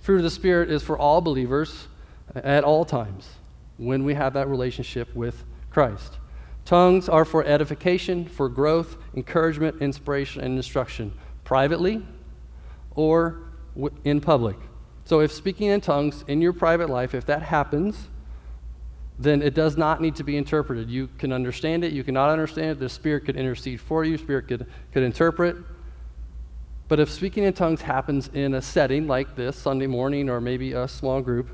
Fruit 0.00 0.16
of 0.16 0.22
the 0.22 0.30
Spirit 0.30 0.70
is 0.70 0.82
for 0.82 0.96
all 0.96 1.20
believers 1.20 1.88
at 2.34 2.64
all 2.64 2.84
times 2.84 3.28
when 3.76 4.04
we 4.04 4.14
have 4.14 4.32
that 4.32 4.48
relationship 4.48 5.14
with 5.14 5.44
Christ. 5.70 6.18
Tongues 6.64 7.08
are 7.08 7.24
for 7.24 7.44
edification, 7.44 8.26
for 8.26 8.48
growth, 8.48 8.96
encouragement, 9.14 9.82
inspiration, 9.82 10.42
and 10.42 10.56
instruction, 10.56 11.12
privately 11.44 12.06
or 12.94 13.40
in 14.04 14.20
public. 14.20 14.56
So, 15.08 15.20
if 15.20 15.32
speaking 15.32 15.68
in 15.68 15.80
tongues 15.80 16.22
in 16.28 16.42
your 16.42 16.52
private 16.52 16.90
life, 16.90 17.14
if 17.14 17.24
that 17.24 17.40
happens, 17.40 18.08
then 19.18 19.40
it 19.40 19.54
does 19.54 19.74
not 19.74 20.02
need 20.02 20.16
to 20.16 20.22
be 20.22 20.36
interpreted. 20.36 20.90
You 20.90 21.08
can 21.16 21.32
understand 21.32 21.82
it, 21.82 21.94
you 21.94 22.04
cannot 22.04 22.28
understand 22.28 22.72
it. 22.72 22.78
The 22.78 22.90
Spirit 22.90 23.24
could 23.24 23.34
intercede 23.34 23.80
for 23.80 24.04
you, 24.04 24.18
Spirit 24.18 24.48
could, 24.48 24.66
could 24.92 25.02
interpret. 25.02 25.56
But 26.88 27.00
if 27.00 27.10
speaking 27.10 27.44
in 27.44 27.54
tongues 27.54 27.80
happens 27.80 28.28
in 28.34 28.52
a 28.52 28.60
setting 28.60 29.06
like 29.06 29.34
this, 29.34 29.56
Sunday 29.56 29.86
morning, 29.86 30.28
or 30.28 30.42
maybe 30.42 30.74
a 30.74 30.86
small 30.86 31.22
group, 31.22 31.48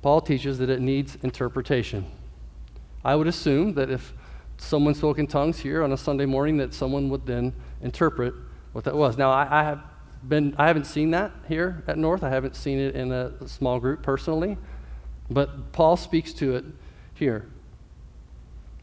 Paul 0.00 0.22
teaches 0.22 0.56
that 0.56 0.70
it 0.70 0.80
needs 0.80 1.18
interpretation. 1.22 2.06
I 3.04 3.16
would 3.16 3.26
assume 3.26 3.74
that 3.74 3.90
if 3.90 4.14
someone 4.56 4.94
spoke 4.94 5.18
in 5.18 5.26
tongues 5.26 5.58
here 5.58 5.82
on 5.82 5.92
a 5.92 5.98
Sunday 5.98 6.24
morning, 6.24 6.56
that 6.56 6.72
someone 6.72 7.10
would 7.10 7.26
then 7.26 7.52
interpret 7.82 8.32
what 8.72 8.84
that 8.84 8.94
was. 8.94 9.18
Now, 9.18 9.30
I, 9.30 9.60
I 9.60 9.62
have 9.64 9.84
been, 10.26 10.54
I 10.58 10.66
haven't 10.66 10.86
seen 10.86 11.10
that 11.12 11.32
here 11.48 11.82
at 11.86 11.98
North. 11.98 12.22
I 12.22 12.30
haven't 12.30 12.56
seen 12.56 12.78
it 12.78 12.94
in 12.94 13.12
a 13.12 13.46
small 13.48 13.78
group 13.78 14.02
personally, 14.02 14.56
but 15.30 15.72
Paul 15.72 15.96
speaks 15.96 16.32
to 16.34 16.56
it 16.56 16.64
here. 17.14 17.46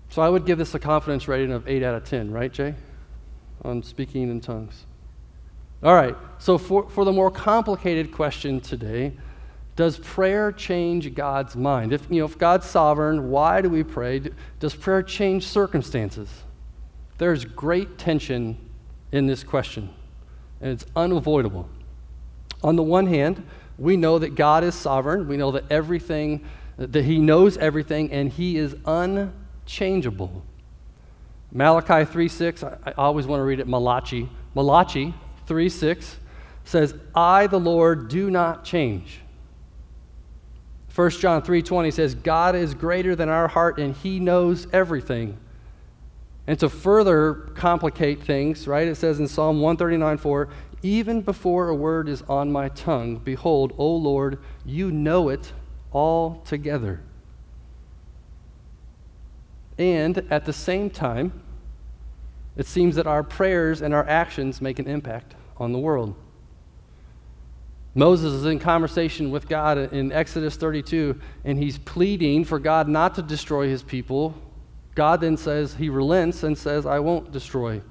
So 0.09 0.21
I 0.21 0.29
would 0.29 0.45
give 0.45 0.57
this 0.57 0.73
a 0.75 0.79
confidence 0.79 1.27
rating 1.27 1.51
of 1.51 1.67
8 1.67 1.83
out 1.83 1.95
of 1.95 2.03
10, 2.03 2.31
right, 2.31 2.51
Jay? 2.51 2.75
On 3.63 3.83
speaking 3.83 4.29
in 4.29 4.39
tongues. 4.39 4.85
All 5.83 5.93
right, 5.93 6.15
so 6.39 6.57
for, 6.57 6.89
for 6.89 7.05
the 7.05 7.11
more 7.11 7.29
complicated 7.29 8.11
question 8.11 8.61
today, 8.61 9.13
does 9.75 9.97
prayer 9.97 10.51
change 10.51 11.13
God's 11.13 11.55
mind? 11.55 11.91
If, 11.91 12.07
you 12.09 12.19
know, 12.19 12.25
if 12.25 12.37
God's 12.37 12.65
sovereign, 12.65 13.29
why 13.29 13.61
do 13.61 13.69
we 13.69 13.83
pray? 13.83 14.21
Does 14.59 14.73
prayer 14.73 15.03
change 15.03 15.45
circumstances? 15.45 16.29
There's 17.17 17.43
great 17.45 17.97
tension 17.97 18.57
in 19.11 19.27
this 19.27 19.43
question, 19.43 19.89
and 20.61 20.71
it's 20.71 20.85
unavoidable. 20.95 21.69
On 22.63 22.75
the 22.75 22.83
one 22.83 23.07
hand, 23.07 23.45
we 23.77 23.97
know 23.97 24.19
that 24.19 24.35
God 24.35 24.63
is 24.63 24.73
sovereign. 24.75 25.27
We 25.27 25.37
know 25.37 25.51
that 25.51 25.65
everything, 25.69 26.45
that 26.77 27.03
He 27.05 27.19
knows 27.19 27.57
everything, 27.57 28.11
and 28.11 28.31
He 28.31 28.57
is 28.57 28.75
unchangeable. 28.85 30.43
Malachi 31.51 32.05
3 32.05 32.27
6, 32.27 32.63
I, 32.63 32.77
I 32.85 32.91
always 32.93 33.27
want 33.27 33.39
to 33.39 33.43
read 33.43 33.59
it 33.59 33.67
Malachi. 33.67 34.29
Malachi 34.53 35.13
3 35.47 35.69
6 35.69 36.17
says, 36.63 36.95
I, 37.13 37.47
the 37.47 37.59
Lord, 37.59 38.07
do 38.07 38.29
not 38.31 38.63
change. 38.63 39.19
1 40.95 41.09
John 41.11 41.41
3:20 41.41 41.91
says 41.91 42.15
God 42.15 42.55
is 42.55 42.73
greater 42.73 43.17
than 43.17 43.27
our 43.27 43.49
heart 43.49 43.79
and 43.79 43.93
he 43.93 44.19
knows 44.19 44.65
everything. 44.71 45.37
And 46.47 46.59
to 46.59 46.69
further 46.69 47.33
complicate 47.55 48.21
things, 48.21 48.67
right? 48.67 48.87
It 48.87 48.95
says 48.95 49.19
in 49.19 49.27
Psalm 49.27 49.61
139:4, 49.61 50.47
even 50.83 51.21
before 51.21 51.69
a 51.69 51.75
word 51.75 52.07
is 52.07 52.21
on 52.23 52.51
my 52.51 52.69
tongue, 52.69 53.17
behold, 53.17 53.73
O 53.77 53.95
Lord, 53.95 54.37
you 54.63 54.91
know 54.91 55.29
it 55.29 55.51
all 55.91 56.41
together. 56.45 57.01
And 59.77 60.25
at 60.29 60.45
the 60.45 60.53
same 60.53 60.89
time, 60.89 61.41
it 62.55 62.67
seems 62.67 62.95
that 62.95 63.07
our 63.07 63.23
prayers 63.23 63.81
and 63.81 63.93
our 63.93 64.07
actions 64.07 64.61
make 64.61 64.77
an 64.79 64.87
impact 64.87 65.35
on 65.57 65.73
the 65.73 65.79
world. 65.79 66.15
Moses 67.93 68.33
is 68.33 68.45
in 68.45 68.59
conversation 68.59 69.31
with 69.31 69.47
God 69.47 69.77
in 69.93 70.11
Exodus 70.11 70.57
32, 70.57 71.19
and 71.43 71.57
he's 71.57 71.77
pleading 71.77 72.43
for 72.43 72.59
God 72.59 72.87
not 72.87 73.15
to 73.15 73.21
destroy 73.21 73.69
his 73.69 73.83
people. 73.83 74.35
God 74.95 75.21
then 75.21 75.37
says, 75.37 75.75
he 75.75 75.89
relents 75.89 76.43
and 76.43 76.57
says, 76.57 76.85
I 76.85 76.99
won't 76.99 77.31
destroy. 77.31 77.81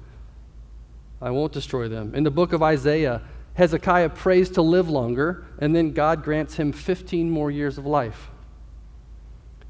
I 1.21 1.29
won't 1.29 1.53
destroy 1.53 1.87
them. 1.87 2.13
In 2.15 2.23
the 2.23 2.31
book 2.31 2.51
of 2.51 2.61
Isaiah, 2.61 3.21
Hezekiah 3.53 4.09
prays 4.09 4.49
to 4.51 4.61
live 4.61 4.89
longer, 4.89 5.45
and 5.59 5.75
then 5.75 5.91
God 5.91 6.23
grants 6.23 6.55
him 6.55 6.71
15 6.71 7.29
more 7.29 7.49
years 7.49 7.77
of 7.77 7.85
life. 7.85 8.29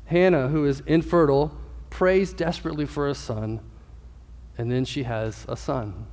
Hannah, 0.06 0.48
who 0.48 0.65
is 0.65 0.82
infertile, 0.88 1.56
prays 1.89 2.34
desperately 2.34 2.86
for 2.86 3.08
a 3.08 3.15
son, 3.15 3.60
and 4.58 4.71
then 4.71 4.86
she 4.86 5.04
has 5.04 5.45
a 5.48 5.58
son. 5.58 6.08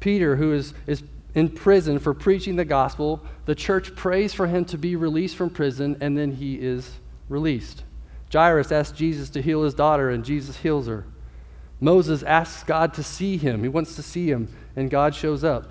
Peter, 0.00 0.36
who 0.36 0.52
is, 0.52 0.74
is 0.86 1.02
in 1.34 1.48
prison 1.48 1.98
for 1.98 2.14
preaching 2.14 2.56
the 2.56 2.64
gospel. 2.64 3.22
The 3.44 3.54
church 3.54 3.94
prays 3.94 4.34
for 4.34 4.46
him 4.46 4.64
to 4.66 4.78
be 4.78 4.96
released 4.96 5.36
from 5.36 5.50
prison, 5.50 5.96
and 6.00 6.16
then 6.16 6.32
he 6.32 6.54
is 6.54 6.98
released. 7.28 7.84
Jairus 8.32 8.72
asks 8.72 8.96
Jesus 8.96 9.30
to 9.30 9.42
heal 9.42 9.62
his 9.62 9.74
daughter, 9.74 10.10
and 10.10 10.24
Jesus 10.24 10.58
heals 10.58 10.86
her. 10.86 11.04
Moses 11.80 12.22
asks 12.22 12.64
God 12.64 12.92
to 12.94 13.02
see 13.02 13.36
him. 13.36 13.62
He 13.62 13.68
wants 13.68 13.94
to 13.96 14.02
see 14.02 14.30
him, 14.30 14.54
and 14.76 14.90
God 14.90 15.14
shows 15.14 15.44
up. 15.44 15.70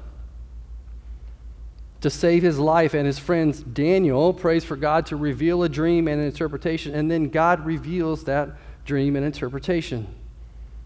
To 2.02 2.10
save 2.10 2.44
his 2.44 2.60
life 2.60 2.94
and 2.94 3.06
his 3.06 3.20
friends, 3.20 3.62
Daniel 3.62 4.34
prays 4.34 4.64
for 4.64 4.76
God 4.76 5.06
to 5.08 5.16
reveal 5.16 5.64
a 5.64 5.70
dream 5.70 6.08
and 6.08 6.22
an 6.22 6.28
interpretation, 6.28 6.94
and 6.94 7.10
then 7.12 7.30
God 7.30 7.66
reveals 7.66 8.24
that 8.26 8.50
dream 8.86 9.16
and 9.16 9.26
interpretation. 9.26 10.08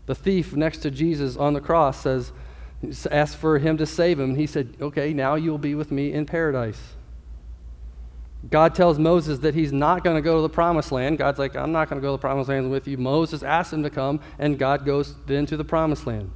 The 0.06 0.16
thief 0.16 0.56
next 0.56 0.80
to 0.80 0.92
Jesus 0.92 1.38
on 1.38 1.54
the 1.54 1.62
cross 1.62 2.02
says, 2.02 2.32
asked 3.12 3.38
for 3.38 3.60
him 3.60 3.78
to 3.78 3.86
save 3.86 4.20
him. 4.20 4.36
He 4.36 4.48
said, 4.48 4.76
Okay, 4.82 5.14
now 5.14 5.36
you'll 5.36 5.58
be 5.58 5.76
with 5.76 5.92
me 5.92 6.12
in 6.12 6.26
paradise. 6.26 6.96
God 8.50 8.74
tells 8.74 8.98
Moses 8.98 9.40
that 9.40 9.54
he's 9.54 9.72
not 9.72 10.04
going 10.04 10.16
to 10.16 10.22
go 10.22 10.38
to 10.38 10.42
the 10.42 10.50
promised 10.50 10.92
land. 10.92 11.18
God's 11.18 11.38
like, 11.38 11.56
I'm 11.56 11.72
not 11.72 11.90
going 11.90 12.02
to 12.02 12.06
go 12.06 12.14
to 12.14 12.18
the 12.18 12.22
promised 12.22 12.50
land 12.50 12.72
with 12.72 12.88
you. 12.88 12.98
Moses 12.98 13.44
asks 13.44 13.72
him 13.72 13.84
to 13.84 13.90
come, 13.90 14.20
and 14.40 14.58
God 14.58 14.84
goes 14.84 15.16
then 15.28 15.46
to 15.46 15.58
the 15.58 15.64
promised 15.64 16.08
land. 16.08 16.32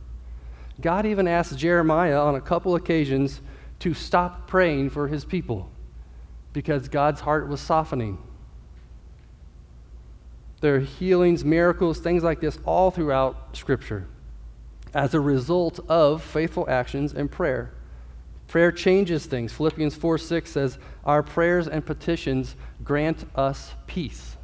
God 0.80 1.06
even 1.06 1.28
asks 1.28 1.56
Jeremiah 1.56 2.20
on 2.20 2.36
a 2.36 2.42
couple 2.42 2.76
occasions 2.76 3.42
to 3.80 3.94
stop 3.94 4.48
praying 4.48 4.92
for 4.92 5.08
his 5.08 5.26
people 5.26 5.70
because 6.54 6.88
God's 6.88 7.22
heart 7.22 7.48
was 7.48 7.60
softening. 7.60 8.18
There 10.62 10.76
are 10.76 10.80
healings, 10.80 11.44
miracles, 11.44 12.00
things 12.00 12.24
like 12.24 12.40
this 12.40 12.60
all 12.66 12.92
throughout 12.92 13.56
Scripture 13.56 14.08
as 14.94 15.14
a 15.14 15.20
result 15.20 15.80
of 15.90 16.24
faithful 16.24 16.70
actions 16.70 17.14
and 17.14 17.30
prayer. 17.30 17.72
Prayer 18.48 18.72
changes 18.72 19.26
things. 19.26 19.52
Philippians 19.54 19.96
4 19.96 20.18
6 20.18 20.52
says, 20.52 20.78
Our 21.04 21.24
prayers 21.24 21.68
and 21.68 21.86
petitions 21.86 22.56
grant 22.84 23.26
us 23.36 23.74
peace. 23.88 24.38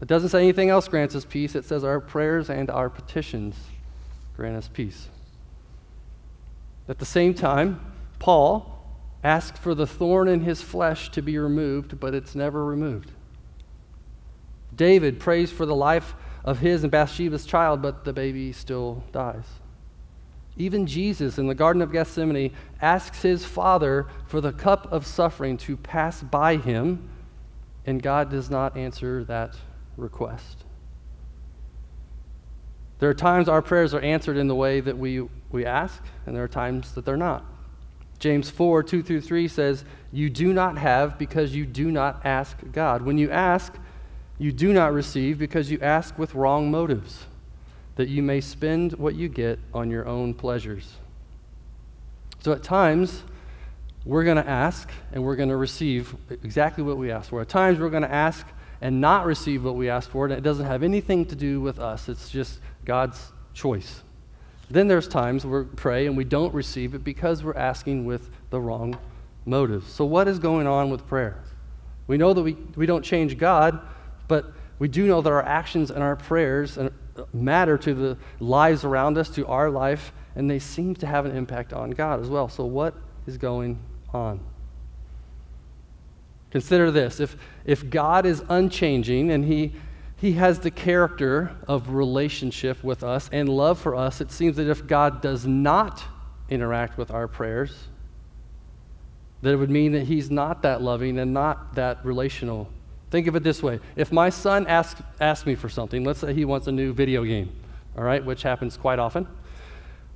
It 0.00 0.08
doesn't 0.08 0.28
say 0.28 0.40
anything 0.40 0.68
else 0.68 0.88
grants 0.88 1.14
us 1.14 1.24
peace. 1.24 1.54
It 1.54 1.64
says 1.64 1.82
our 1.82 2.00
prayers 2.00 2.50
and 2.50 2.70
our 2.70 2.90
petitions 2.90 3.56
grant 4.36 4.56
us 4.56 4.68
peace. 4.68 5.08
At 6.88 6.98
the 6.98 7.06
same 7.06 7.32
time, 7.32 7.80
Paul 8.18 8.70
asked 9.22 9.56
for 9.56 9.74
the 9.74 9.86
thorn 9.86 10.28
in 10.28 10.40
his 10.40 10.60
flesh 10.60 11.10
to 11.12 11.22
be 11.22 11.38
removed, 11.38 11.98
but 11.98 12.14
it's 12.14 12.34
never 12.34 12.64
removed. 12.64 13.12
David 14.74 15.18
prays 15.18 15.50
for 15.50 15.64
the 15.64 15.74
life 15.74 16.14
of 16.44 16.58
his 16.58 16.82
and 16.82 16.90
Bathsheba's 16.90 17.46
child, 17.46 17.80
but 17.80 18.04
the 18.04 18.12
baby 18.12 18.52
still 18.52 19.02
dies. 19.12 19.46
Even 20.56 20.86
Jesus 20.86 21.36
in 21.38 21.46
the 21.46 21.54
Garden 21.54 21.82
of 21.82 21.90
Gethsemane 21.90 22.52
asks 22.80 23.22
his 23.22 23.44
Father 23.44 24.06
for 24.26 24.40
the 24.40 24.52
cup 24.52 24.90
of 24.92 25.06
suffering 25.06 25.56
to 25.58 25.76
pass 25.76 26.22
by 26.22 26.56
him, 26.56 27.08
and 27.86 28.02
God 28.02 28.30
does 28.30 28.50
not 28.50 28.76
answer 28.76 29.24
that 29.24 29.56
request. 29.96 30.64
There 33.00 33.10
are 33.10 33.14
times 33.14 33.48
our 33.48 33.62
prayers 33.62 33.92
are 33.92 34.00
answered 34.00 34.36
in 34.36 34.46
the 34.46 34.54
way 34.54 34.80
that 34.80 34.96
we, 34.96 35.26
we 35.50 35.66
ask, 35.66 36.02
and 36.24 36.36
there 36.36 36.44
are 36.44 36.48
times 36.48 36.92
that 36.92 37.04
they're 37.04 37.16
not. 37.16 37.44
James 38.18 38.48
4 38.48 38.82
2 38.82 39.02
through 39.02 39.20
3 39.20 39.48
says, 39.48 39.84
You 40.12 40.30
do 40.30 40.52
not 40.52 40.78
have 40.78 41.18
because 41.18 41.54
you 41.54 41.66
do 41.66 41.90
not 41.90 42.24
ask 42.24 42.56
God. 42.72 43.02
When 43.02 43.18
you 43.18 43.30
ask, 43.30 43.74
you 44.38 44.52
do 44.52 44.72
not 44.72 44.92
receive 44.92 45.38
because 45.38 45.70
you 45.70 45.78
ask 45.80 46.18
with 46.18 46.34
wrong 46.34 46.70
motives, 46.70 47.26
that 47.96 48.08
you 48.08 48.22
may 48.22 48.40
spend 48.40 48.92
what 48.94 49.14
you 49.14 49.28
get 49.28 49.58
on 49.72 49.90
your 49.90 50.06
own 50.06 50.34
pleasures. 50.34 50.96
So 52.40 52.52
at 52.52 52.62
times, 52.62 53.22
we're 54.04 54.24
going 54.24 54.36
to 54.36 54.48
ask 54.48 54.90
and 55.12 55.24
we're 55.24 55.36
going 55.36 55.48
to 55.48 55.56
receive 55.56 56.14
exactly 56.30 56.84
what 56.84 56.98
we 56.98 57.10
ask 57.10 57.30
for. 57.30 57.40
At 57.40 57.48
times, 57.48 57.78
we're 57.78 57.90
going 57.90 58.02
to 58.02 58.12
ask 58.12 58.46
and 58.80 59.00
not 59.00 59.24
receive 59.24 59.64
what 59.64 59.76
we 59.76 59.88
ask 59.88 60.10
for, 60.10 60.26
and 60.26 60.34
it 60.34 60.42
doesn't 60.42 60.66
have 60.66 60.82
anything 60.82 61.24
to 61.26 61.34
do 61.34 61.60
with 61.60 61.78
us. 61.78 62.08
It's 62.08 62.28
just 62.28 62.60
God's 62.84 63.32
choice. 63.54 64.02
Then 64.70 64.88
there's 64.88 65.08
times 65.08 65.46
we 65.46 65.64
pray 65.64 66.06
and 66.06 66.16
we 66.16 66.24
don't 66.24 66.52
receive 66.52 66.94
it 66.94 67.04
because 67.04 67.42
we're 67.42 67.56
asking 67.56 68.04
with 68.04 68.30
the 68.50 68.60
wrong 68.60 68.98
motives. 69.46 69.90
So, 69.92 70.04
what 70.04 70.28
is 70.28 70.38
going 70.38 70.66
on 70.66 70.90
with 70.90 71.06
prayer? 71.06 71.42
We 72.06 72.18
know 72.18 72.34
that 72.34 72.42
we, 72.42 72.54
we 72.76 72.86
don't 72.86 73.02
change 73.02 73.38
God, 73.38 73.80
but 74.28 74.52
we 74.78 74.88
do 74.88 75.06
know 75.06 75.20
that 75.22 75.30
our 75.30 75.42
actions 75.42 75.90
and 75.90 76.02
our 76.02 76.16
prayers 76.16 76.76
uh, 76.76 76.90
matter 77.32 77.78
to 77.78 77.94
the 77.94 78.18
lives 78.40 78.84
around 78.84 79.18
us, 79.18 79.28
to 79.30 79.46
our 79.46 79.70
life, 79.70 80.12
and 80.34 80.50
they 80.50 80.58
seem 80.58 80.94
to 80.96 81.06
have 81.06 81.26
an 81.26 81.36
impact 81.36 81.72
on 81.72 81.90
God 81.90 82.20
as 82.20 82.28
well. 82.28 82.48
So, 82.48 82.64
what 82.64 82.94
is 83.26 83.38
going 83.38 83.78
on? 84.12 84.40
Consider 86.50 86.90
this 86.90 87.18
if, 87.18 87.36
if 87.64 87.90
God 87.90 88.26
is 88.26 88.42
unchanging 88.48 89.30
and 89.30 89.44
he, 89.44 89.72
he 90.16 90.32
has 90.32 90.60
the 90.60 90.70
character 90.70 91.50
of 91.66 91.90
relationship 91.90 92.84
with 92.84 93.02
us 93.02 93.28
and 93.32 93.48
love 93.48 93.78
for 93.78 93.96
us, 93.96 94.20
it 94.20 94.30
seems 94.30 94.56
that 94.56 94.68
if 94.68 94.86
God 94.86 95.20
does 95.20 95.46
not 95.46 96.04
interact 96.48 96.96
with 96.96 97.10
our 97.10 97.26
prayers, 97.26 97.88
that 99.42 99.52
it 99.52 99.56
would 99.56 99.70
mean 99.70 99.92
that 99.92 100.04
He's 100.04 100.30
not 100.30 100.62
that 100.62 100.80
loving 100.80 101.18
and 101.18 101.34
not 101.34 101.74
that 101.74 102.04
relational. 102.04 102.68
Think 103.14 103.28
of 103.28 103.36
it 103.36 103.44
this 103.44 103.62
way 103.62 103.78
if 103.94 104.10
my 104.10 104.28
son 104.28 104.66
asks, 104.66 105.00
asks 105.20 105.46
me 105.46 105.54
for 105.54 105.68
something, 105.68 106.02
let's 106.02 106.18
say 106.18 106.34
he 106.34 106.44
wants 106.44 106.66
a 106.66 106.72
new 106.72 106.92
video 106.92 107.22
game, 107.22 107.52
all 107.96 108.02
right, 108.02 108.24
which 108.24 108.42
happens 108.42 108.76
quite 108.76 108.98
often. 108.98 109.28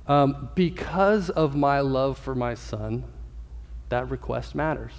Um, 0.05 0.49
because 0.53 1.29
of 1.29 1.55
my 1.55 1.79
love 1.79 2.17
for 2.17 2.35
my 2.35 2.55
son, 2.55 3.05
that 3.87 4.09
request 4.09 4.53
matters. 4.53 4.91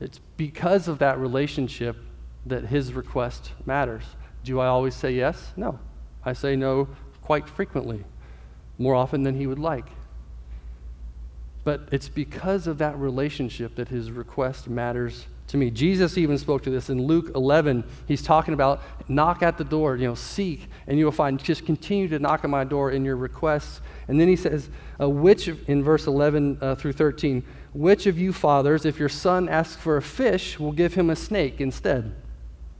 It's 0.00 0.18
because 0.36 0.88
of 0.88 0.98
that 0.98 1.20
relationship 1.20 1.98
that 2.46 2.64
his 2.64 2.92
request 2.92 3.52
matters. 3.64 4.02
Do 4.42 4.58
I 4.58 4.66
always 4.66 4.96
say 4.96 5.12
yes? 5.12 5.52
No. 5.56 5.78
I 6.24 6.32
say 6.32 6.56
no 6.56 6.88
quite 7.22 7.48
frequently, 7.48 8.02
more 8.76 8.96
often 8.96 9.22
than 9.22 9.36
he 9.36 9.46
would 9.46 9.60
like. 9.60 9.86
But 11.62 11.90
it's 11.92 12.08
because 12.08 12.66
of 12.66 12.78
that 12.78 12.98
relationship 12.98 13.76
that 13.76 13.86
his 13.86 14.10
request 14.10 14.68
matters 14.68 15.26
to 15.48 15.56
me. 15.56 15.70
Jesus 15.70 16.16
even 16.16 16.38
spoke 16.38 16.62
to 16.62 16.70
this 16.70 16.90
in 16.90 17.06
Luke 17.06 17.32
11. 17.34 17.84
He's 18.06 18.22
talking 18.22 18.54
about 18.54 18.82
knock 19.08 19.42
at 19.42 19.58
the 19.58 19.64
door, 19.64 19.96
you 19.96 20.06
know, 20.06 20.14
seek, 20.14 20.68
and 20.86 20.98
you 20.98 21.04
will 21.04 21.12
find. 21.12 21.42
Just 21.42 21.66
continue 21.66 22.08
to 22.08 22.18
knock 22.18 22.44
at 22.44 22.50
my 22.50 22.64
door 22.64 22.90
in 22.90 23.04
your 23.04 23.16
requests. 23.16 23.80
And 24.08 24.18
then 24.18 24.28
he 24.28 24.36
says, 24.36 24.70
uh, 25.00 25.08
which, 25.08 25.48
in 25.48 25.82
verse 25.82 26.06
11 26.06 26.58
uh, 26.60 26.74
through 26.74 26.92
13, 26.92 27.44
which 27.72 28.06
of 28.06 28.18
you 28.18 28.32
fathers, 28.32 28.84
if 28.84 28.98
your 28.98 29.08
son 29.08 29.48
asks 29.48 29.76
for 29.80 29.96
a 29.96 30.02
fish, 30.02 30.58
will 30.58 30.72
give 30.72 30.94
him 30.94 31.10
a 31.10 31.16
snake 31.16 31.60
instead? 31.60 32.14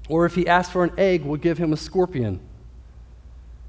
Or 0.09 0.24
if 0.24 0.35
he 0.35 0.46
asks 0.46 0.72
for 0.72 0.85
an 0.85 0.92
egg, 0.96 1.24
will 1.24 1.37
give 1.37 1.59
him 1.59 1.72
a 1.72 1.77
scorpion? 1.77 2.40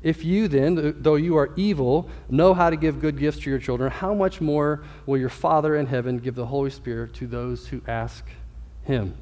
If 0.03 0.23
you 0.23 0.47
then, 0.47 0.95
though 0.99 1.15
you 1.15 1.35
are 1.37 1.51
evil, 1.55 2.09
know 2.29 2.53
how 2.53 2.69
to 2.69 2.75
give 2.75 3.01
good 3.01 3.17
gifts 3.17 3.39
to 3.39 3.49
your 3.49 3.57
children, 3.57 3.89
how 3.89 4.13
much 4.13 4.39
more 4.39 4.83
will 5.07 5.17
your 5.17 5.29
Father 5.29 5.75
in 5.75 5.87
heaven 5.87 6.19
give 6.19 6.35
the 6.35 6.45
Holy 6.45 6.69
Spirit 6.69 7.15
to 7.15 7.25
those 7.25 7.67
who 7.67 7.81
ask 7.87 8.23
him? 8.85 9.15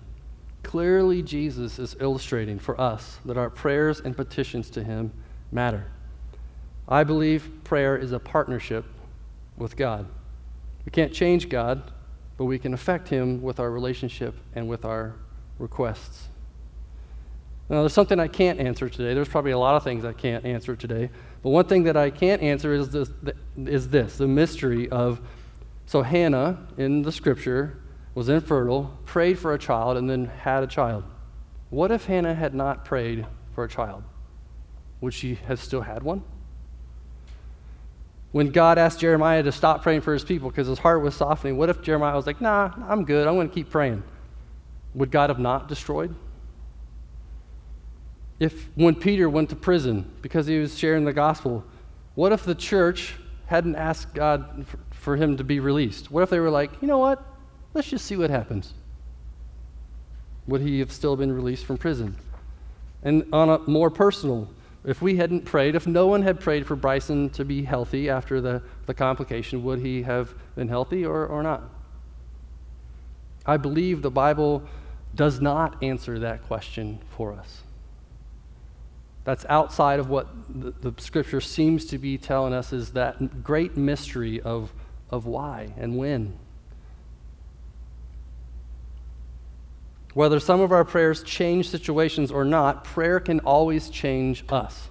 Clearly, 0.62 1.21
Jesus 1.21 1.80
is 1.80 1.95
illustrating 1.99 2.60
for 2.60 2.80
us 2.80 3.19
that 3.26 3.38
our 3.38 3.49
prayers 3.49 3.99
and 3.99 4.15
petitions 4.15 4.69
to 4.71 4.84
him 4.84 5.12
matter. 5.52 5.86
I 6.88 7.04
believe 7.04 7.49
prayer 7.63 7.97
is 7.97 8.12
a 8.12 8.19
partnership 8.19 8.86
with 9.58 9.76
God. 9.76 10.06
We 10.86 10.91
can't 10.91 11.13
change 11.13 11.49
God, 11.49 11.91
but 12.38 12.45
we 12.45 12.60
can 12.60 12.73
affect 12.73 13.10
Him 13.10 13.41
with 13.41 13.60
our 13.60 13.71
relationship 13.71 14.36
and 14.56 14.67
with 14.67 14.86
our 14.86 15.15
requests. 15.60 16.28
Now, 17.69 17.80
there's 17.82 17.93
something 17.93 18.19
I 18.19 18.28
can't 18.28 18.60
answer 18.60 18.89
today. 18.89 19.13
There's 19.13 19.30
probably 19.30 19.52
a 19.52 19.58
lot 19.58 19.76
of 19.76 19.84
things 19.84 20.04
I 20.04 20.13
can't 20.13 20.45
answer 20.45 20.76
today. 20.76 21.10
But 21.41 21.49
one 21.49 21.65
thing 21.65 21.84
that 21.84 21.95
I 21.95 22.10
can't 22.10 22.41
answer 22.41 22.73
is 22.73 22.89
this, 22.89 23.10
is 23.58 23.89
this 23.89 24.17
the 24.17 24.28
mystery 24.28 24.89
of 24.89 25.21
so 25.86 26.02
Hannah 26.02 26.67
in 26.78 27.02
the 27.02 27.12
scripture 27.12 27.78
was 28.15 28.30
infertile, 28.30 28.97
prayed 29.06 29.39
for 29.39 29.54
a 29.54 29.60
child, 29.60 29.97
and 29.97 30.10
then 30.10 30.26
had 30.26 30.63
a 30.63 30.67
child. 30.67 31.04
What 31.69 31.91
if 31.91 32.06
Hannah 32.06 32.36
had 32.36 32.54
not 32.54 32.86
prayed 32.86 33.26
for 33.56 33.63
a 33.63 33.69
child? 33.69 34.04
Would 35.02 35.13
she 35.13 35.36
have 35.36 35.60
still 35.60 35.82
had 35.82 36.04
one? 36.04 36.23
when 38.34 38.49
God 38.49 38.80
asked 38.80 38.99
Jeremiah 38.99 39.43
to 39.43 39.52
stop 39.52 39.84
praying 39.84 40.02
for 40.02 40.12
his 40.12 40.23
people 40.23 40.49
because 40.49 40.67
his 40.67 40.80
heart 40.80 41.04
was 41.04 41.15
softening, 41.15 41.56
what 41.56 41.69
if 41.69 41.84
Jeremiah 41.84 42.15
was 42.15 42.26
like, 42.26 42.41
nah, 42.41 42.71
I'm 42.88 43.06
good, 43.06 43.28
I'm 43.28 43.36
going 43.36 43.47
to 43.47 43.54
keep 43.54 43.69
praying? 43.69 44.04
Would 44.95 45.12
God 45.12 45.30
have 45.30 45.38
not 45.38 45.67
destroyed? 45.67 46.13
If 48.39 48.69
when 48.73 48.95
Peter 48.95 49.30
went 49.30 49.49
to 49.52 49.56
prison 49.56 50.12
because 50.23 50.47
he 50.47 50.58
was 50.58 50.78
sharing 50.78 51.06
the 51.06 51.13
gospel, 51.13 51.63
what 52.15 52.32
if 52.32 52.43
the 52.43 52.56
church 52.56 53.13
hadn't 53.45 53.76
asked 53.76 54.15
God 54.15 54.65
for, 54.89 55.15
him 55.15 55.38
to 55.38 55.43
be 55.43 55.60
released? 55.60 56.10
What 56.10 56.23
if 56.23 56.32
they 56.32 56.39
were 56.39 56.49
like, 56.49 56.71
you 56.82 56.88
know 56.88 56.97
what? 56.97 57.23
Let's 57.74 57.90
just 57.90 58.06
see 58.06 58.16
what 58.16 58.30
happens. 58.30 58.74
Would 60.48 60.62
he 60.62 60.80
have 60.80 60.92
still 60.92 61.16
been 61.16 61.32
released 61.32 61.66
from 61.66 61.78
prison? 61.78 62.16
And 63.02 63.26
on 63.34 63.50
a 63.50 63.60
more 63.60 63.90
personal 63.90 64.50
if 64.86 65.02
we 65.02 65.16
hadn't 65.16 65.46
prayed, 65.46 65.76
if 65.76 65.88
no 65.88 66.08
one 66.08 66.24
had 66.24 66.40
prayed 66.40 66.68
for 66.68 66.76
Bryson 66.76 67.30
to 67.32 67.46
be 67.46 67.64
healthy 67.64 68.10
after 68.10 68.42
the, 68.42 68.62
the 68.86 68.94
complication, 68.94 69.64
would 69.64 69.80
he 69.80 70.04
have 70.04 70.34
been 70.56 70.68
healthy 70.68 71.06
or, 71.06 71.26
or 71.26 71.42
not? 71.42 71.64
I 73.46 73.58
believe 73.58 74.02
the 74.02 74.12
Bible 74.12 74.64
does 75.16 75.40
not 75.40 75.82
answer 75.82 76.20
that 76.20 76.44
question 76.48 77.00
for 77.16 77.34
us. 77.34 77.62
That's 79.24 79.46
outside 79.48 80.00
of 80.00 80.10
what 80.10 80.28
the, 80.50 80.72
the 80.72 81.02
scripture 81.02 81.40
seems 81.40 81.86
to 81.86 81.98
be 81.98 82.18
telling 82.18 82.54
us 82.54 82.74
is 82.74 82.92
that 82.92 83.42
great 83.42 83.78
mystery 83.78 84.42
of, 84.42 84.74
of 85.10 85.26
why 85.26 85.74
and 85.78 85.98
when. 85.98 86.38
Whether 90.13 90.39
some 90.39 90.62
of 90.62 90.71
our 90.71 90.86
prayers 90.86 91.23
change 91.23 91.69
situations 91.69 92.32
or 92.32 92.45
not, 92.45 92.84
prayer 92.84 93.19
can 93.19 93.39
always 93.41 93.89
change 93.89 94.43
us. 94.49 94.89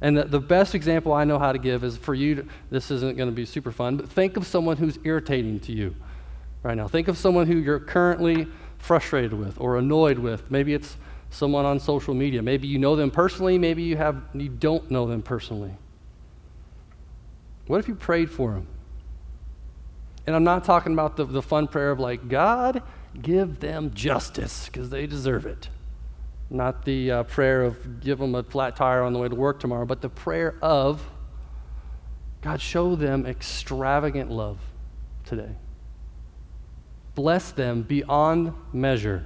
And 0.00 0.18
the, 0.18 0.24
the 0.24 0.40
best 0.40 0.74
example 0.74 1.12
I 1.12 1.24
know 1.24 1.38
how 1.38 1.52
to 1.52 1.58
give 1.58 1.84
is 1.84 1.96
for 1.96 2.14
you, 2.14 2.34
to, 2.34 2.46
this 2.70 2.90
isn't 2.90 3.16
going 3.16 3.28
to 3.28 3.34
be 3.34 3.46
super 3.46 3.72
fun, 3.72 3.96
but 3.96 4.08
think 4.08 4.36
of 4.36 4.46
someone 4.46 4.76
who's 4.76 4.98
irritating 5.04 5.60
to 5.60 5.72
you 5.72 5.94
right 6.62 6.76
now. 6.76 6.88
Think 6.88 7.08
of 7.08 7.16
someone 7.16 7.46
who 7.46 7.56
you're 7.56 7.78
currently 7.78 8.48
frustrated 8.78 9.32
with 9.32 9.58
or 9.60 9.78
annoyed 9.78 10.18
with. 10.18 10.50
Maybe 10.50 10.74
it's 10.74 10.96
someone 11.30 11.64
on 11.64 11.80
social 11.80 12.14
media. 12.14 12.42
Maybe 12.42 12.66
you 12.66 12.78
know 12.78 12.96
them 12.96 13.10
personally, 13.10 13.58
maybe 13.58 13.82
you, 13.82 13.96
have, 13.96 14.22
you 14.34 14.48
don't 14.48 14.90
know 14.90 15.06
them 15.06 15.22
personally. 15.22 15.74
What 17.66 17.78
if 17.78 17.88
you 17.88 17.94
prayed 17.94 18.30
for 18.30 18.52
them? 18.52 18.66
And 20.26 20.34
I'm 20.34 20.44
not 20.44 20.64
talking 20.64 20.92
about 20.92 21.16
the, 21.16 21.24
the 21.24 21.42
fun 21.42 21.66
prayer 21.68 21.90
of 21.90 22.00
like, 22.00 22.28
God, 22.28 22.82
give 23.20 23.60
them 23.60 23.92
justice 23.94 24.66
because 24.66 24.90
they 24.90 25.06
deserve 25.06 25.46
it. 25.46 25.68
Not 26.50 26.84
the 26.84 27.10
uh, 27.10 27.22
prayer 27.24 27.62
of 27.62 28.00
give 28.00 28.18
them 28.18 28.34
a 28.34 28.42
flat 28.42 28.76
tire 28.76 29.02
on 29.02 29.12
the 29.12 29.18
way 29.18 29.28
to 29.28 29.34
work 29.34 29.60
tomorrow, 29.60 29.86
but 29.86 30.02
the 30.02 30.08
prayer 30.08 30.56
of 30.62 31.02
God, 32.44 32.60
show 32.60 32.94
them 32.94 33.24
extravagant 33.24 34.30
love 34.30 34.58
today. 35.24 35.56
Bless 37.14 37.52
them 37.52 37.82
beyond 37.82 38.52
measure. 38.70 39.24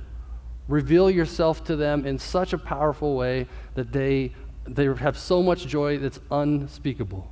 Reveal 0.68 1.11
yourself 1.11 1.64
to 1.64 1.74
them 1.74 2.07
in 2.07 2.16
such 2.20 2.53
a 2.53 2.59
powerful 2.59 3.16
way 3.16 3.48
that 3.74 3.90
they, 3.90 4.35
they 4.68 4.85
have 4.85 5.18
so 5.18 5.42
much 5.42 5.66
joy 5.66 5.98
that's 5.98 6.20
unspeakable. 6.31 7.29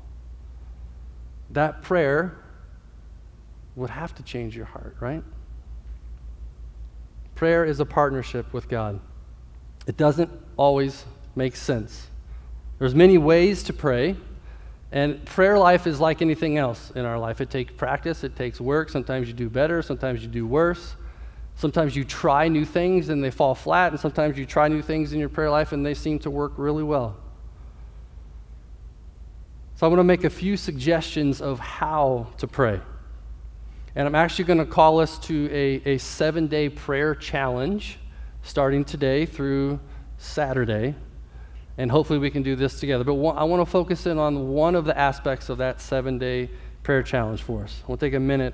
That 1.51 1.83
prayer 1.83 2.37
would 3.77 3.91
have 3.91 4.13
to 4.17 4.25
change 4.25 4.57
your 4.57 4.67
heart, 4.67 4.97
right? 4.99 5.23
Prayer 7.37 7.67
is 7.67 7.81
a 7.81 7.85
partnership 7.85 8.53
with 8.55 8.69
God. 8.69 8.99
It 9.87 9.97
doesn't 9.97 10.31
always 10.57 11.05
make 11.37 11.55
sense. 11.55 12.09
There's 12.79 12.95
many 12.95 13.19
ways 13.19 13.63
to 13.65 13.75
pray, 13.75 14.17
and 14.91 15.23
prayer 15.27 15.59
life 15.59 15.87
is 15.87 16.01
like 16.01 16.23
anything 16.23 16.57
else 16.57 16.91
in 16.97 17.05
our 17.05 17.19
life. 17.19 17.43
It 17.43 17.51
takes 17.51 17.73
practice, 17.75 18.25
it 18.25 18.37
takes 18.37 18.59
work. 18.59 18.89
Sometimes 18.89 19.29
you 19.29 19.35
do 19.35 19.51
better, 19.51 19.83
sometimes 19.83 20.23
you 20.23 20.29
do 20.29 20.47
worse. 20.47 20.97
Sometimes 21.57 21.95
you 21.95 22.05
try 22.05 22.49
new 22.49 22.65
things 22.65 23.11
and 23.11 23.23
they 23.23 23.31
fall 23.31 23.55
flat, 23.55 23.93
and 23.93 24.01
sometimes 24.01 24.39
you 24.39 24.47
try 24.47 24.69
new 24.69 24.83
things 24.83 25.13
in 25.13 25.21
your 25.21 25.29
prayer 25.29 25.51
life 25.51 25.73
and 25.73 25.85
they 25.85 25.95
seem 25.95 26.19
to 26.21 26.31
work 26.31 26.53
really 26.57 26.83
well. 26.83 27.17
So, 29.75 29.87
I 29.87 29.89
want 29.91 30.01
to 30.01 30.05
make 30.05 30.25
a 30.25 30.31
few 30.31 30.57
suggestions 30.57 31.43
of 31.43 31.59
how 31.59 32.29
to 32.39 32.47
pray. 32.47 32.81
And 33.97 34.07
I'm 34.07 34.15
actually 34.15 34.45
going 34.45 34.59
to 34.59 34.67
call 34.67 35.01
us 35.01 35.19
to 35.21 35.49
a, 35.51 35.95
a 35.95 35.99
seven 35.99 36.49
day 36.49 36.69
prayer 36.69 37.15
challenge 37.15 37.99
starting 38.43 38.85
today 38.85 39.25
through 39.25 39.81
Saturday. 40.19 40.95
And 41.79 41.91
hopefully 41.91 42.19
we 42.19 42.31
can 42.31 42.43
do 42.43 42.57
this 42.57 42.79
together. 42.79 43.05
But 43.05 43.15
one, 43.15 43.39
I 43.39 43.45
want 43.45 43.63
to 43.63 43.71
focus 43.71 44.05
in 44.05 44.19
on 44.19 44.49
one 44.49 44.75
of 44.75 44.85
the 44.85 44.97
aspects 44.97 45.49
of 45.49 45.59
that 45.59 45.81
seven 45.81 46.19
day 46.19 46.51
prayer 46.83 47.03
challenge 47.03 47.41
for 47.41 47.65
us. 47.65 47.83
We'll 47.89 47.97
take 47.97 48.13
a 48.13 48.21
minute. 48.21 48.53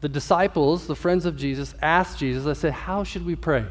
The 0.00 0.08
disciples, 0.08 0.86
the 0.86 0.96
friends 0.96 1.26
of 1.26 1.36
Jesus, 1.36 1.74
asked 1.82 2.18
Jesus, 2.18 2.44
they 2.44 2.54
said, 2.54 2.72
How 2.72 3.04
should 3.04 3.26
we 3.26 3.36
pray? 3.36 3.66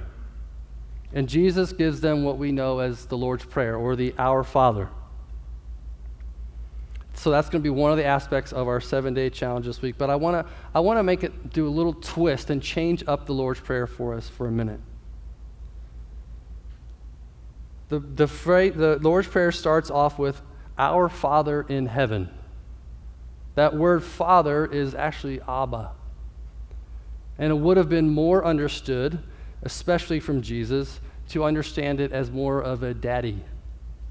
And 1.11 1.27
Jesus 1.27 1.73
gives 1.73 2.01
them 2.01 2.23
what 2.23 2.37
we 2.37 2.51
know 2.51 2.79
as 2.79 3.07
the 3.07 3.17
Lord's 3.17 3.45
Prayer 3.45 3.75
or 3.75 3.95
the 3.95 4.13
Our 4.19 4.43
Father. 4.43 4.89
So 7.15 7.31
that's 7.31 7.49
going 7.49 7.61
to 7.61 7.63
be 7.63 7.69
one 7.69 7.91
of 7.91 7.97
the 7.97 8.05
aspects 8.05 8.51
of 8.51 8.67
our 8.67 8.81
seven 8.81 9.13
day 9.13 9.29
challenge 9.29 9.65
this 9.65 9.81
week. 9.81 9.97
But 9.97 10.09
I 10.09 10.15
want 10.15 10.45
to 10.45 10.53
I 10.73 10.81
want 10.81 10.99
to 10.99 11.03
make 11.03 11.23
it 11.23 11.51
do 11.51 11.67
a 11.67 11.69
little 11.69 11.93
twist 11.93 12.49
and 12.49 12.61
change 12.61 13.03
up 13.07 13.25
the 13.25 13.33
Lord's 13.33 13.59
Prayer 13.59 13.87
for 13.87 14.13
us 14.13 14.27
for 14.27 14.47
a 14.47 14.51
minute. 14.51 14.79
The, 17.89 17.99
the, 17.99 18.97
the 18.99 18.99
Lord's 19.01 19.27
Prayer 19.27 19.51
starts 19.51 19.91
off 19.91 20.17
with, 20.17 20.41
Our 20.77 21.07
Father 21.07 21.61
in 21.61 21.85
heaven. 21.85 22.29
That 23.53 23.75
word 23.75 24.03
Father 24.03 24.65
is 24.65 24.95
actually 24.95 25.39
Abba. 25.41 25.91
And 27.37 27.51
it 27.51 27.55
would 27.55 27.77
have 27.77 27.89
been 27.89 28.09
more 28.09 28.43
understood, 28.43 29.19
especially 29.61 30.19
from 30.19 30.41
Jesus, 30.41 30.99
to 31.29 31.43
understand 31.43 31.99
it 31.99 32.11
as 32.11 32.31
more 32.31 32.61
of 32.61 32.83
a 32.83 32.93
daddy 32.93 33.43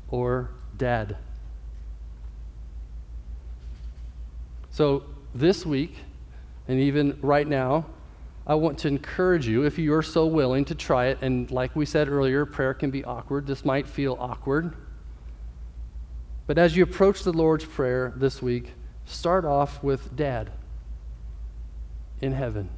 or 0.08 0.50
dad. 0.76 1.16
So 4.74 5.04
this 5.36 5.64
week, 5.64 5.94
and 6.66 6.80
even 6.80 7.16
right 7.22 7.46
now, 7.46 7.86
I 8.44 8.56
want 8.56 8.78
to 8.80 8.88
encourage 8.88 9.46
you, 9.46 9.62
if 9.62 9.78
you 9.78 9.94
are 9.94 10.02
so 10.02 10.26
willing, 10.26 10.64
to 10.64 10.74
try 10.74 11.06
it. 11.06 11.18
And 11.22 11.48
like 11.52 11.76
we 11.76 11.86
said 11.86 12.08
earlier, 12.08 12.44
prayer 12.44 12.74
can 12.74 12.90
be 12.90 13.04
awkward. 13.04 13.46
This 13.46 13.64
might 13.64 13.86
feel 13.86 14.16
awkward. 14.18 14.74
But 16.48 16.58
as 16.58 16.76
you 16.76 16.82
approach 16.82 17.22
the 17.22 17.32
Lord's 17.32 17.64
Prayer 17.64 18.14
this 18.16 18.42
week, 18.42 18.72
start 19.04 19.44
off 19.44 19.80
with 19.80 20.16
Dad 20.16 20.50
in 22.20 22.32
heaven. 22.32 22.68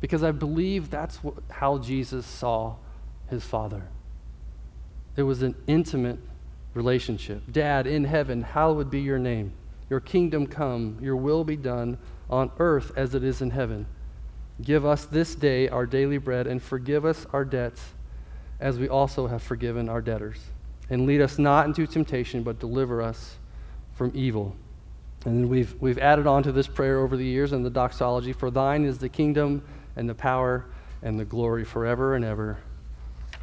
Because 0.00 0.22
I 0.22 0.30
believe 0.30 0.88
that's 0.88 1.16
what, 1.16 1.34
how 1.50 1.78
Jesus 1.78 2.24
saw 2.24 2.76
his 3.28 3.42
Father. 3.42 3.88
It 5.16 5.24
was 5.24 5.42
an 5.42 5.56
intimate 5.66 6.20
relationship. 6.74 7.42
Dad 7.50 7.88
in 7.88 8.04
heaven, 8.04 8.42
hallowed 8.42 8.88
be 8.88 9.00
your 9.00 9.18
name. 9.18 9.52
Your 9.88 10.00
kingdom 10.00 10.46
come, 10.46 10.98
your 11.00 11.16
will 11.16 11.44
be 11.44 11.56
done 11.56 11.98
on 12.28 12.50
earth 12.58 12.92
as 12.96 13.14
it 13.14 13.22
is 13.22 13.40
in 13.40 13.50
heaven. 13.50 13.86
Give 14.62 14.84
us 14.84 15.04
this 15.04 15.34
day 15.34 15.68
our 15.68 15.86
daily 15.86 16.18
bread 16.18 16.46
and 16.46 16.62
forgive 16.62 17.04
us 17.04 17.26
our 17.32 17.44
debts 17.44 17.94
as 18.58 18.78
we 18.78 18.88
also 18.88 19.26
have 19.26 19.42
forgiven 19.42 19.88
our 19.88 20.00
debtors. 20.00 20.38
And 20.88 21.06
lead 21.06 21.20
us 21.20 21.38
not 21.38 21.66
into 21.66 21.86
temptation, 21.86 22.42
but 22.42 22.58
deliver 22.58 23.02
us 23.02 23.36
from 23.94 24.12
evil. 24.14 24.56
And 25.24 25.36
then 25.36 25.48
we've, 25.48 25.74
we've 25.80 25.98
added 25.98 26.26
on 26.26 26.42
to 26.44 26.52
this 26.52 26.68
prayer 26.68 27.00
over 27.00 27.16
the 27.16 27.24
years 27.24 27.52
in 27.52 27.62
the 27.62 27.70
doxology 27.70 28.32
For 28.32 28.50
thine 28.50 28.84
is 28.84 28.98
the 28.98 29.08
kingdom 29.08 29.62
and 29.96 30.08
the 30.08 30.14
power 30.14 30.66
and 31.02 31.18
the 31.18 31.24
glory 31.24 31.64
forever 31.64 32.14
and 32.14 32.24
ever. 32.24 32.58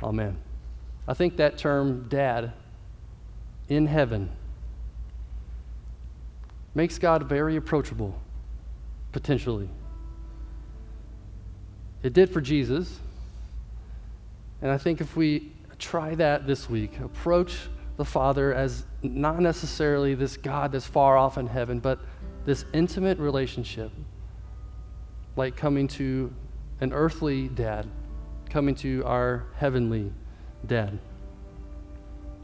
Amen. 0.01 0.37
I 1.07 1.13
think 1.13 1.37
that 1.37 1.57
term, 1.57 2.07
dad, 2.07 2.53
in 3.67 3.87
heaven, 3.87 4.29
makes 6.75 6.97
God 6.97 7.23
very 7.23 7.55
approachable, 7.55 8.19
potentially. 9.11 9.69
It 12.01 12.13
did 12.13 12.29
for 12.29 12.41
Jesus. 12.41 12.99
And 14.61 14.71
I 14.71 14.77
think 14.77 15.01
if 15.01 15.15
we 15.15 15.51
try 15.79 16.15
that 16.15 16.47
this 16.47 16.69
week, 16.69 16.99
approach 16.99 17.69
the 17.97 18.05
Father 18.05 18.53
as 18.53 18.85
not 19.01 19.39
necessarily 19.39 20.15
this 20.15 20.37
God 20.37 20.71
that's 20.71 20.85
far 20.85 21.17
off 21.17 21.37
in 21.37 21.47
heaven, 21.47 21.79
but 21.79 21.99
this 22.45 22.65
intimate 22.73 23.19
relationship, 23.19 23.91
like 25.35 25.55
coming 25.55 25.87
to 25.89 26.33
an 26.81 26.91
earthly 26.91 27.47
dad, 27.49 27.87
coming 28.49 28.75
to 28.75 29.03
our 29.05 29.43
heavenly 29.57 30.11
dad. 30.65 30.99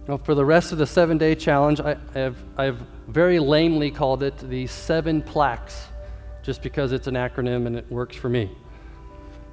Now, 0.08 0.18
for 0.18 0.36
the 0.36 0.46
rest 0.46 0.72
of 0.72 0.78
the 0.78 0.88
seven 0.88 1.18
day 1.18 1.36
challenge, 1.36 1.80
I 1.80 1.98
have, 2.14 2.38
I 2.58 2.66
have 2.66 2.82
very 3.10 3.40
lamely 3.40 3.92
called 3.92 4.24
it 4.24 4.38
the 4.38 4.68
seven 4.68 5.22
plaques, 5.22 5.88
just 6.44 6.62
because 6.62 6.92
it's 6.92 7.08
an 7.08 7.16
acronym 7.16 7.66
and 7.68 7.76
it 7.76 7.90
works 7.92 8.16
for 8.16 8.30
me. 8.30 8.50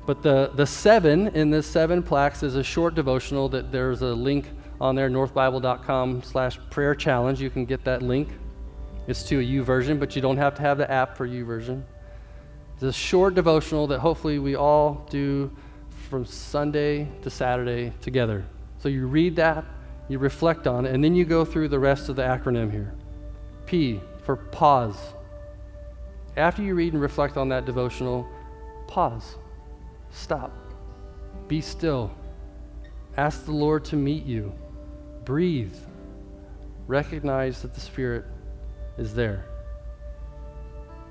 But 0.07 0.23
the, 0.23 0.53
the 0.55 0.67
seven 0.67 1.29
in 1.29 1.51
this 1.51 1.67
seven 1.67 2.03
plaques 2.03 2.43
is 2.43 2.55
a 2.55 2.63
short 2.63 2.95
devotional 2.95 3.49
that 3.49 3.73
there's 3.73 4.03
a 4.03 4.15
link 4.15 4.47
on 4.81 4.95
there, 4.95 5.11
northbible.com 5.11 6.23
slash 6.23 6.59
prayer 6.71 6.95
challenge. 6.95 7.41
You 7.41 7.51
can 7.51 7.65
get 7.65 7.85
that 7.85 8.03
link. 8.03 8.29
It's 9.07 9.23
to 9.25 9.41
a 9.41 9.43
YouVersion, 9.43 9.99
but 9.99 10.15
you 10.15 10.23
don't 10.23 10.37
have 10.37 10.55
to 10.57 10.63
have 10.63 10.79
the 10.79 10.91
app 10.91 11.17
for 11.17 11.27
YouVersion. 11.27 11.83
It's 12.75 12.83
a 12.83 12.93
short 12.93 13.35
devotional 13.35 13.87
that 13.87 14.01
hopefully 14.01 14.39
we 14.39 14.55
all 14.55 15.07
do 15.11 15.51
from 16.09 16.25
Sunday 16.25 17.09
to 17.23 17.31
Saturday 17.31 17.93
together. 18.01 18.45
So 18.79 18.89
you 18.89 19.07
read 19.07 19.37
that, 19.37 19.65
you 20.09 20.19
reflect 20.19 20.67
on 20.67 20.85
it, 20.87 20.95
and 20.95 21.03
then 21.03 21.15
you 21.15 21.25
go 21.25 21.45
through 21.45 21.69
the 21.69 21.79
rest 21.79 22.09
of 22.09 22.17
the 22.17 22.23
acronym 22.23 22.71
here. 22.71 22.95
P 23.67 24.01
for 24.23 24.37
pause. 24.37 24.97
After 26.37 26.63
you 26.63 26.75
read 26.75 26.93
and 26.93 27.03
reflect 27.03 27.37
on 27.37 27.49
that 27.51 27.65
devotional, 27.65 28.29
pause. 28.87 29.37
Stop. 30.11 30.53
Be 31.49 31.61
still. 31.61 32.11
Ask 33.17 33.45
the 33.45 33.53
Lord 33.53 33.85
to 33.87 33.97
meet 33.97 34.25
you. 34.25 34.53
Breathe. 35.25 35.75
Recognize 36.87 37.63
that 37.63 37.75
the 37.75 37.81
Spirit 37.81 38.25
is 38.99 39.15
there. 39.15 39.45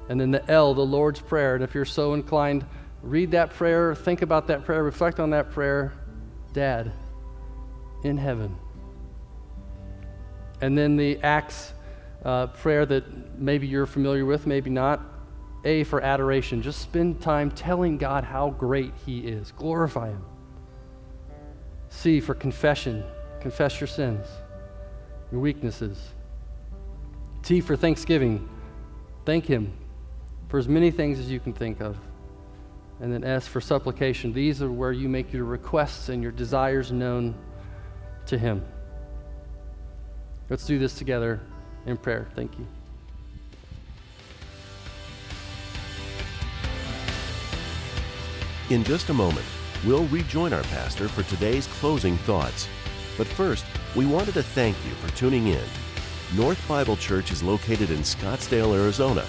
And 0.07 0.19
then 0.19 0.31
the 0.31 0.49
L, 0.51 0.73
the 0.73 0.85
Lord's 0.85 1.19
Prayer. 1.19 1.55
And 1.55 1.63
if 1.63 1.73
you're 1.73 1.85
so 1.85 2.13
inclined, 2.13 2.65
read 3.01 3.31
that 3.31 3.51
prayer, 3.51 3.95
think 3.95 4.21
about 4.21 4.47
that 4.47 4.63
prayer, 4.63 4.83
reflect 4.83 5.19
on 5.19 5.31
that 5.31 5.51
prayer. 5.51 5.93
Dad, 6.53 6.91
in 8.03 8.17
heaven 8.17 8.55
and 10.61 10.77
then 10.77 10.95
the 10.95 11.19
Acts 11.21 11.73
uh, 12.25 12.47
prayer 12.47 12.85
that 12.87 13.39
maybe 13.39 13.67
you're 13.67 13.85
familiar 13.85 14.25
with, 14.25 14.47
maybe 14.47 14.69
not. 14.69 15.01
A 15.63 15.83
for 15.83 16.01
adoration. 16.01 16.61
Just 16.61 16.81
spend 16.81 17.21
time 17.21 17.51
telling 17.51 17.97
God 17.97 18.23
how 18.23 18.49
great 18.49 18.93
He 19.05 19.19
is. 19.19 19.51
Glorify 19.51 20.09
Him. 20.09 20.25
C 21.89 22.19
for 22.19 22.33
confession. 22.33 23.03
Confess 23.39 23.79
your 23.79 23.87
sins, 23.87 24.27
your 25.31 25.39
weaknesses. 25.39 25.99
T 27.43 27.61
for 27.61 27.75
thanksgiving. 27.75 28.49
Thank 29.23 29.45
Him 29.45 29.71
for 30.49 30.57
as 30.57 30.67
many 30.67 30.89
things 30.91 31.19
as 31.19 31.29
you 31.29 31.39
can 31.39 31.53
think 31.53 31.79
of. 31.79 31.97
And 33.01 33.13
then 33.13 33.23
S 33.23 33.47
for 33.47 33.61
supplication. 33.61 34.33
These 34.33 34.61
are 34.61 34.71
where 34.71 34.91
you 34.91 35.09
make 35.09 35.31
your 35.31 35.45
requests 35.45 36.09
and 36.09 36.23
your 36.23 36.31
desires 36.31 36.91
known 36.91 37.35
to 38.27 38.37
Him. 38.37 38.65
Let's 40.49 40.65
do 40.65 40.79
this 40.79 40.95
together 40.95 41.41
in 41.85 41.97
prayer. 41.97 42.27
Thank 42.35 42.57
you. 42.57 42.65
In 48.69 48.83
just 48.83 49.09
a 49.09 49.13
moment, 49.13 49.45
we'll 49.85 50.07
rejoin 50.07 50.51
our 50.51 50.63
pastor 50.63 51.07
for 51.07 51.23
today's 51.23 51.67
closing 51.67 52.17
thoughts. 52.17 52.67
But 53.17 53.27
first, 53.27 53.63
we 53.95 54.05
wanted 54.05 54.33
to 54.33 54.43
thank 54.43 54.75
you 54.85 54.91
for 54.93 55.15
tuning 55.15 55.47
in. 55.47 55.63
North 56.35 56.67
Bible 56.67 56.97
Church 56.97 57.31
is 57.31 57.43
located 57.43 57.91
in 57.91 57.99
Scottsdale, 57.99 58.75
Arizona, 58.75 59.25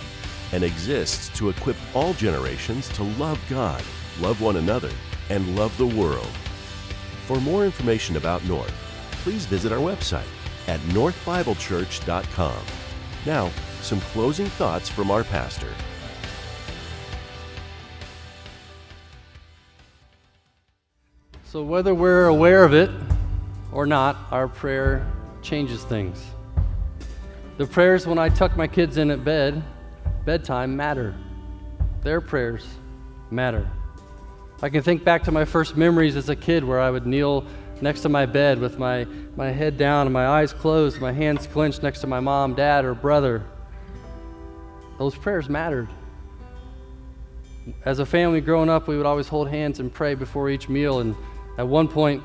and 0.52 0.64
exists 0.64 1.28
to 1.38 1.50
equip 1.50 1.76
all 1.94 2.14
generations 2.14 2.88
to 2.90 3.02
love 3.02 3.38
God, 3.50 3.82
love 4.20 4.40
one 4.40 4.56
another, 4.56 4.90
and 5.28 5.54
love 5.56 5.76
the 5.76 5.86
world. 5.86 6.30
For 7.26 7.38
more 7.40 7.64
information 7.66 8.16
about 8.16 8.44
North, 8.44 8.72
please 9.22 9.44
visit 9.44 9.72
our 9.72 9.78
website 9.78 10.24
at 10.66 10.80
northbiblechurch.com. 10.80 12.58
Now, 13.24 13.50
some 13.82 14.00
closing 14.00 14.46
thoughts 14.46 14.88
from 14.88 15.10
our 15.10 15.24
pastor. 15.24 15.68
So, 21.44 21.62
whether 21.62 21.94
we're 21.94 22.26
aware 22.26 22.64
of 22.64 22.74
it 22.74 22.90
or 23.72 23.86
not, 23.86 24.16
our 24.30 24.48
prayer 24.48 25.10
changes 25.42 25.84
things. 25.84 26.22
The 27.56 27.66
prayers 27.66 28.06
when 28.06 28.18
I 28.18 28.28
tuck 28.28 28.56
my 28.56 28.66
kids 28.66 28.98
in 28.98 29.10
at 29.10 29.24
bed, 29.24 29.62
bedtime, 30.24 30.76
matter. 30.76 31.14
Their 32.02 32.20
prayers 32.20 32.66
matter. 33.30 33.70
I 34.62 34.68
can 34.68 34.82
think 34.82 35.04
back 35.04 35.22
to 35.24 35.32
my 35.32 35.44
first 35.44 35.76
memories 35.76 36.16
as 36.16 36.28
a 36.28 36.36
kid 36.36 36.64
where 36.64 36.80
I 36.80 36.90
would 36.90 37.06
kneel 37.06 37.46
next 37.80 38.00
to 38.02 38.08
my 38.08 38.26
bed 38.26 38.58
with 38.58 38.78
my, 38.78 39.06
my 39.36 39.50
head 39.50 39.76
down 39.76 40.06
and 40.06 40.12
my 40.12 40.26
eyes 40.26 40.52
closed, 40.52 41.00
my 41.00 41.12
hands 41.12 41.46
clenched 41.46 41.82
next 41.82 42.00
to 42.00 42.06
my 42.06 42.20
mom, 42.20 42.54
dad, 42.54 42.84
or 42.84 42.94
brother. 42.94 43.44
Those 44.98 45.14
prayers 45.14 45.48
mattered. 45.48 45.88
As 47.84 47.98
a 47.98 48.06
family 48.06 48.40
growing 48.40 48.70
up, 48.70 48.88
we 48.88 48.96
would 48.96 49.06
always 49.06 49.28
hold 49.28 49.48
hands 49.48 49.80
and 49.80 49.92
pray 49.92 50.14
before 50.14 50.48
each 50.48 50.68
meal. 50.68 51.00
And 51.00 51.14
at 51.58 51.66
one 51.66 51.88
point, 51.88 52.22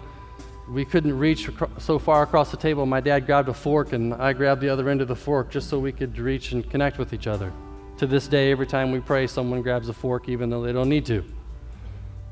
we 0.70 0.86
couldn't 0.86 1.18
reach 1.18 1.50
so 1.80 2.00
far 2.00 2.24
across 2.24 2.52
the 2.52 2.58
table. 2.58 2.86
My 2.86 3.02
dad 3.02 3.26
grabbed 3.26 3.50
a 3.50 3.54
fork, 3.54 3.92
and 3.94 4.14
I 4.14 4.34
grabbed 4.34 4.62
the 4.62 4.70
other 4.70 4.88
end 4.88 5.02
of 5.02 5.08
the 5.08 5.16
fork 5.16 5.50
just 5.50 5.70
so 5.70 5.80
we 5.80 5.92
could 5.92 6.18
reach 6.18 6.52
and 6.54 6.70
connect 6.70 6.98
with 6.98 7.14
each 7.14 7.28
other. 7.28 7.52
To 7.98 8.08
this 8.08 8.28
day, 8.28 8.52
every 8.52 8.68
time 8.68 8.92
we 8.92 9.00
pray, 9.00 9.28
someone 9.28 9.62
grabs 9.62 9.90
a 9.90 9.94
fork 9.94 10.30
even 10.30 10.50
though 10.50 10.62
they 10.62 10.72
don't 10.72 10.90
need 10.90 11.06
to. 11.08 11.24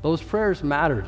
Those 0.01 0.21
prayers 0.21 0.63
mattered. 0.63 1.07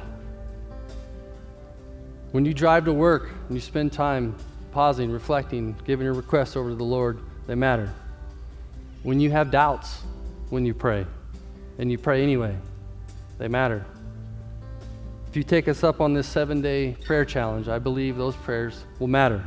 When 2.32 2.46
you 2.46 2.54
drive 2.54 2.86
to 2.86 2.94
work 2.94 3.30
and 3.48 3.56
you 3.56 3.62
spend 3.62 3.92
time 3.92 4.36
pausing, 4.72 5.12
reflecting, 5.12 5.76
giving 5.86 6.06
your 6.06 6.14
requests 6.14 6.56
over 6.56 6.70
to 6.70 6.76
the 6.76 6.84
Lord, 6.84 7.20
they 7.46 7.56
matter. 7.56 7.94
When 9.04 9.20
you 9.20 9.32
have 9.32 9.52
doubts 9.52 10.04
when 10.50 10.66
you 10.66 10.74
pray, 10.74 11.06
and 11.78 11.92
you 11.92 11.98
pray 11.98 12.22
anyway, 12.22 12.56
they 13.38 13.48
matter. 13.48 13.86
If 15.30 15.36
you 15.38 15.44
take 15.44 15.68
us 15.68 15.84
up 15.84 16.02
on 16.02 16.14
this 16.14 16.28
seven 16.28 16.62
day 16.62 16.98
prayer 17.06 17.26
challenge, 17.26 17.68
I 17.70 17.80
believe 17.80 18.18
those 18.18 18.36
prayers 18.36 18.84
will 19.00 19.08
matter. 19.08 19.46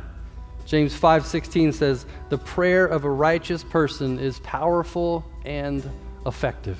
James 0.65 0.95
5:16 0.95 1.71
says, 1.71 2.07
"The 2.29 2.39
prayer 2.39 2.87
of 2.87 3.05
a 3.05 3.09
righteous 3.09 3.63
person 3.63 4.17
is 4.17 4.39
powerful 4.39 5.23
and 5.45 5.87
effective." 6.25 6.79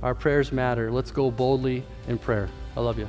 Our 0.00 0.14
prayers 0.14 0.52
matter. 0.52 0.92
Let's 0.92 1.10
go 1.10 1.30
boldly 1.32 1.82
in 2.06 2.18
prayer. 2.18 2.48
I 2.76 2.80
love 2.80 2.98
you. 3.00 3.08